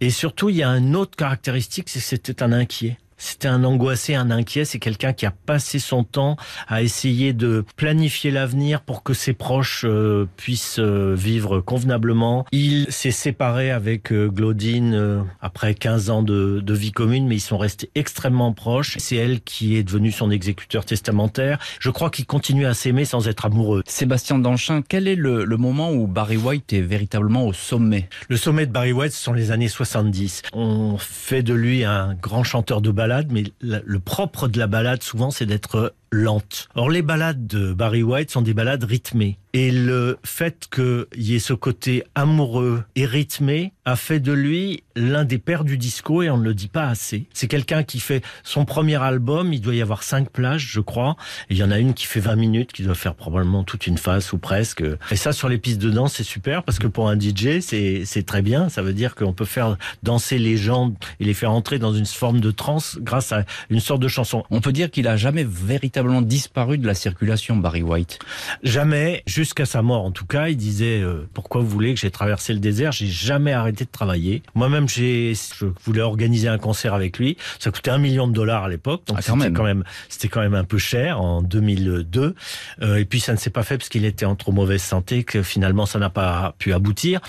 Et 0.00 0.10
surtout, 0.10 0.48
il 0.48 0.56
y 0.56 0.62
a 0.62 0.70
une 0.70 0.96
autre 0.96 1.16
caractéristique, 1.16 1.88
c'est 1.88 2.00
que 2.00 2.06
c'était 2.06 2.42
un 2.42 2.52
inquiet. 2.52 2.98
C'était 3.22 3.46
un 3.46 3.62
angoissé, 3.62 4.16
un 4.16 4.32
inquiet. 4.32 4.64
C'est 4.64 4.80
quelqu'un 4.80 5.12
qui 5.12 5.26
a 5.26 5.30
passé 5.30 5.78
son 5.78 6.02
temps 6.02 6.36
à 6.66 6.82
essayer 6.82 7.32
de 7.32 7.64
planifier 7.76 8.32
l'avenir 8.32 8.80
pour 8.80 9.04
que 9.04 9.14
ses 9.14 9.32
proches 9.32 9.84
euh, 9.84 10.26
puissent 10.36 10.80
euh, 10.80 11.14
vivre 11.16 11.60
convenablement. 11.60 12.44
Il 12.50 12.90
s'est 12.90 13.12
séparé 13.12 13.70
avec 13.70 14.12
euh, 14.12 14.28
Claudine 14.28 14.94
euh, 14.94 15.22
après 15.40 15.74
15 15.74 16.10
ans 16.10 16.22
de, 16.24 16.58
de, 16.58 16.74
vie 16.74 16.90
commune, 16.90 17.28
mais 17.28 17.36
ils 17.36 17.40
sont 17.40 17.58
restés 17.58 17.90
extrêmement 17.94 18.52
proches. 18.52 18.96
C'est 18.98 19.16
elle 19.16 19.40
qui 19.40 19.76
est 19.76 19.84
devenue 19.84 20.10
son 20.10 20.32
exécuteur 20.32 20.84
testamentaire. 20.84 21.60
Je 21.78 21.90
crois 21.90 22.10
qu'ils 22.10 22.26
continuent 22.26 22.66
à 22.66 22.74
s'aimer 22.74 23.04
sans 23.04 23.28
être 23.28 23.46
amoureux. 23.46 23.84
Sébastien 23.86 24.40
Danchin, 24.40 24.82
quel 24.82 25.06
est 25.06 25.14
le, 25.14 25.44
le, 25.44 25.56
moment 25.56 25.92
où 25.92 26.08
Barry 26.08 26.38
White 26.38 26.72
est 26.72 26.80
véritablement 26.80 27.46
au 27.46 27.52
sommet? 27.52 28.08
Le 28.28 28.36
sommet 28.36 28.66
de 28.66 28.72
Barry 28.72 28.90
White, 28.90 29.12
ce 29.12 29.22
sont 29.22 29.32
les 29.32 29.52
années 29.52 29.68
70. 29.68 30.42
On 30.54 30.96
fait 30.98 31.44
de 31.44 31.54
lui 31.54 31.84
un 31.84 32.14
grand 32.20 32.42
chanteur 32.42 32.80
de 32.80 32.90
ballade 32.90 33.11
mais 33.30 33.44
le 33.60 33.98
propre 33.98 34.48
de 34.48 34.58
la 34.58 34.66
balade, 34.66 35.02
souvent, 35.02 35.30
c'est 35.30 35.46
d'être 35.46 35.94
lente. 36.12 36.68
Or, 36.74 36.90
les 36.90 37.02
balades 37.02 37.46
de 37.46 37.72
Barry 37.72 38.02
White 38.02 38.30
sont 38.30 38.42
des 38.42 38.54
balades 38.54 38.84
rythmées. 38.84 39.38
Et 39.54 39.70
le 39.70 40.18
fait 40.24 40.68
qu'il 40.72 41.06
y 41.14 41.34
ait 41.34 41.38
ce 41.38 41.52
côté 41.52 42.04
amoureux 42.14 42.84
et 42.96 43.04
rythmé 43.04 43.74
a 43.84 43.96
fait 43.96 44.18
de 44.18 44.32
lui 44.32 44.82
l'un 44.96 45.24
des 45.24 45.36
pères 45.36 45.64
du 45.64 45.76
disco 45.76 46.22
et 46.22 46.30
on 46.30 46.38
ne 46.38 46.44
le 46.44 46.54
dit 46.54 46.68
pas 46.68 46.86
assez. 46.86 47.26
C'est 47.34 47.48
quelqu'un 47.48 47.82
qui 47.82 48.00
fait 48.00 48.22
son 48.44 48.64
premier 48.64 49.02
album, 49.02 49.52
il 49.52 49.60
doit 49.60 49.74
y 49.74 49.82
avoir 49.82 50.04
cinq 50.04 50.30
plages, 50.30 50.70
je 50.70 50.80
crois. 50.80 51.16
Il 51.50 51.58
y 51.58 51.62
en 51.62 51.70
a 51.70 51.78
une 51.78 51.92
qui 51.92 52.06
fait 52.06 52.20
20 52.20 52.36
minutes, 52.36 52.72
qui 52.72 52.82
doit 52.82 52.94
faire 52.94 53.14
probablement 53.14 53.62
toute 53.62 53.86
une 53.86 53.98
face 53.98 54.32
ou 54.32 54.38
presque. 54.38 54.82
Et 55.10 55.16
ça, 55.16 55.32
sur 55.32 55.50
les 55.50 55.58
pistes 55.58 55.82
de 55.82 55.90
danse, 55.90 56.14
c'est 56.14 56.22
super 56.22 56.62
parce 56.62 56.78
que 56.78 56.86
pour 56.86 57.10
un 57.10 57.18
DJ, 57.18 57.60
c'est 57.60 58.26
très 58.26 58.40
bien. 58.40 58.70
Ça 58.70 58.80
veut 58.80 58.94
dire 58.94 59.14
qu'on 59.14 59.34
peut 59.34 59.44
faire 59.44 59.76
danser 60.02 60.38
les 60.38 60.56
gens 60.56 60.94
et 61.20 61.24
les 61.24 61.34
faire 61.34 61.52
entrer 61.52 61.78
dans 61.78 61.92
une 61.92 62.06
forme 62.06 62.40
de 62.40 62.50
transe 62.50 62.98
grâce 63.02 63.32
à 63.32 63.44
une 63.68 63.80
sorte 63.80 64.00
de 64.00 64.08
chanson. 64.08 64.44
On 64.50 64.62
peut 64.62 64.72
dire 64.72 64.90
qu'il 64.90 65.08
a 65.08 65.18
jamais 65.18 65.44
véritablement 65.44 66.01
disparu 66.20 66.78
de 66.78 66.86
la 66.86 66.94
circulation, 66.94 67.56
Barry 67.56 67.82
White. 67.82 68.18
Jamais. 68.62 69.22
Jusqu'à 69.26 69.66
sa 69.66 69.82
mort 69.82 70.04
en 70.04 70.10
tout 70.10 70.26
cas, 70.26 70.48
il 70.48 70.56
disait 70.56 71.00
euh, 71.00 71.28
pourquoi 71.34 71.60
vous 71.60 71.68
voulez 71.68 71.94
que 71.94 72.00
j'ai 72.00 72.10
traversé 72.10 72.52
le 72.52 72.58
désert, 72.58 72.92
j'ai 72.92 73.06
jamais 73.06 73.52
arrêté 73.52 73.84
de 73.84 73.90
travailler. 73.90 74.42
Moi-même, 74.54 74.88
j'ai 74.88 75.34
je 75.58 75.66
voulais 75.84 76.02
organiser 76.02 76.48
un 76.48 76.58
concert 76.58 76.94
avec 76.94 77.18
lui, 77.18 77.36
ça 77.58 77.70
coûtait 77.70 77.90
un 77.90 77.98
million 77.98 78.26
de 78.26 78.32
dollars 78.32 78.64
à 78.64 78.68
l'époque, 78.68 79.02
donc 79.06 79.18
ah, 79.18 79.22
c'était 79.22 79.52
quand 79.52 79.64
même 79.64 79.84
c'était 80.08 80.28
quand 80.28 80.40
même 80.40 80.54
un 80.54 80.64
peu 80.64 80.78
cher 80.78 81.20
en 81.20 81.42
2002. 81.42 82.34
Euh, 82.82 82.96
et 82.96 83.04
puis 83.04 83.20
ça 83.20 83.32
ne 83.32 83.38
s'est 83.38 83.50
pas 83.50 83.62
fait 83.62 83.78
parce 83.78 83.88
qu'il 83.88 84.04
était 84.04 84.26
en 84.26 84.36
trop 84.36 84.52
mauvaise 84.52 84.82
santé 84.82 85.24
que 85.24 85.42
finalement 85.42 85.86
ça 85.86 85.98
n'a 85.98 86.10
pas 86.10 86.54
pu 86.58 86.72
aboutir. 86.72 87.20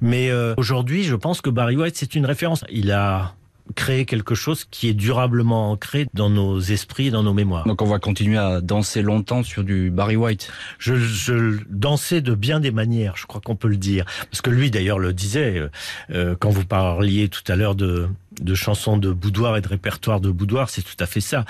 Mais 0.00 0.30
euh, 0.30 0.54
aujourd'hui, 0.56 1.04
je 1.04 1.14
pense 1.14 1.40
que 1.40 1.50
Barry 1.50 1.76
White 1.76 1.96
c'est 1.96 2.14
une 2.14 2.26
référence. 2.26 2.64
Il 2.70 2.90
a 2.92 3.34
créer 3.74 4.04
quelque 4.04 4.34
chose 4.34 4.64
qui 4.70 4.88
est 4.88 4.94
durablement 4.94 5.70
ancré 5.70 6.06
dans 6.14 6.30
nos 6.30 6.60
esprits 6.60 7.08
et 7.08 7.10
dans 7.10 7.22
nos 7.22 7.32
mémoires. 7.32 7.66
Donc 7.66 7.82
on 7.82 7.86
va 7.86 7.98
continuer 7.98 8.38
à 8.38 8.60
danser 8.60 9.02
longtemps 9.02 9.42
sur 9.42 9.64
du 9.64 9.90
Barry 9.90 10.16
White. 10.16 10.50
Je, 10.78 10.96
je 10.96 11.58
dansais 11.68 12.20
de 12.20 12.34
bien 12.34 12.60
des 12.60 12.70
manières, 12.70 13.16
je 13.16 13.26
crois 13.26 13.40
qu'on 13.40 13.56
peut 13.56 13.68
le 13.68 13.76
dire. 13.76 14.04
Parce 14.30 14.42
que 14.42 14.50
lui 14.50 14.70
d'ailleurs 14.70 14.98
le 14.98 15.12
disait, 15.12 15.58
euh, 15.58 15.70
euh, 16.10 16.36
quand 16.38 16.50
vous 16.50 16.64
parliez 16.64 17.28
tout 17.28 17.44
à 17.50 17.56
l'heure 17.56 17.74
de, 17.74 18.08
de 18.40 18.54
chansons 18.54 18.96
de 18.96 19.12
boudoir 19.12 19.56
et 19.56 19.60
de 19.60 19.68
répertoire 19.68 20.20
de 20.20 20.30
boudoir, 20.30 20.70
c'est 20.70 20.82
tout 20.82 20.96
à 20.98 21.06
fait 21.06 21.20
ça. 21.20 21.44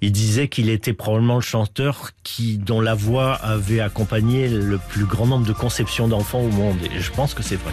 Il 0.00 0.12
disait 0.12 0.48
qu'il 0.48 0.68
était 0.68 0.92
probablement 0.92 1.36
le 1.36 1.42
chanteur 1.42 2.10
qui, 2.22 2.58
dont 2.58 2.80
la 2.80 2.94
voix 2.94 3.34
avait 3.34 3.80
accompagné 3.80 4.48
le 4.48 4.78
plus 4.78 5.04
grand 5.04 5.26
nombre 5.26 5.46
de 5.46 5.52
conceptions 5.52 6.08
d'enfants 6.08 6.40
au 6.40 6.48
monde. 6.48 6.78
Et 6.94 7.00
je 7.00 7.10
pense 7.12 7.34
que 7.34 7.42
c'est 7.42 7.56
vrai. 7.56 7.72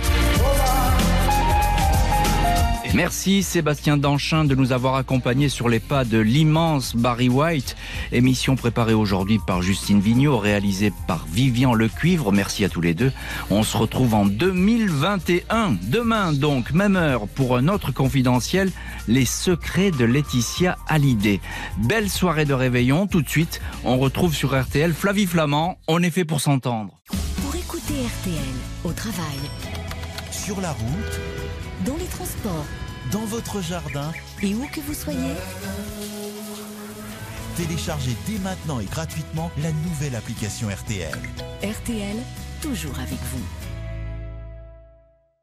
Merci 2.96 3.44
Sébastien 3.44 3.98
Danchin 3.98 4.46
de 4.46 4.56
nous 4.56 4.72
avoir 4.72 4.96
accompagnés 4.96 5.48
sur 5.48 5.70
les 5.70 5.80
pas 5.80 6.06
de 6.06 6.18
l'immense 6.18 6.96
Barry 6.96 7.30
White. 7.30 7.76
Émission 8.12 8.56
préparée 8.56 8.96
aujourd'hui 8.96 9.40
par 9.46 9.62
Justine 9.62 10.00
Vignot, 10.00 10.38
réalisée 10.40 10.92
par 11.08 11.26
Vivian 11.32 11.76
Lecuivre. 11.76 12.32
Merci 12.32 12.66
à 12.66 12.70
tous 12.70 12.82
les 12.82 12.96
deux. 12.96 13.12
On 13.52 13.62
se 13.62 13.78
retrouve 13.78 14.16
en 14.16 14.26
2021. 14.26 15.78
Demain 15.84 16.34
donc, 16.34 16.72
même 16.72 16.96
heure, 16.96 17.28
pour 17.28 17.56
un 17.56 17.68
autre 17.68 17.92
confidentiel, 17.92 18.72
les 19.08 19.26
secrets 19.26 19.92
de 19.92 20.06
Laetitia 20.06 20.76
Hallyday. 20.88 21.42
Belle 21.78 22.10
soirée 22.10 22.46
de 22.46 22.54
réveillon. 22.54 23.06
Tout 23.06 23.22
de 23.22 23.30
suite, 23.30 23.62
on 23.84 24.00
retrouve 24.00 24.34
sur 24.34 24.60
RTL 24.60 24.94
Flavie 24.94 25.28
Flamand. 25.28 25.78
On 25.88 26.02
est 26.02 26.10
fait 26.12 26.26
pour 26.26 26.42
s'entendre. 26.42 27.00
Pour 27.44 27.56
écouter 27.56 27.94
RTL 27.94 28.36
au 28.84 28.92
travail, 28.92 29.38
sur 30.32 30.60
la 30.60 30.72
route, 30.72 31.20
dans 31.86 31.96
les 31.96 32.06
transports, 32.06 32.66
dans 33.12 33.26
votre 33.26 33.62
jardin 33.62 34.12
et 34.42 34.54
où 34.54 34.66
que 34.72 34.82
vous 34.82 34.94
soyez. 34.94 35.34
Téléchargez 37.58 38.16
dès 38.28 38.40
maintenant 38.40 38.80
et 38.80 38.86
gratuitement 38.86 39.52
la 39.62 39.72
nouvelle 39.72 40.16
application 40.16 40.70
RTL. 40.70 41.18
RTL, 41.64 42.18
toujours 42.62 42.98
avec 43.00 43.20
vous. 43.34 43.59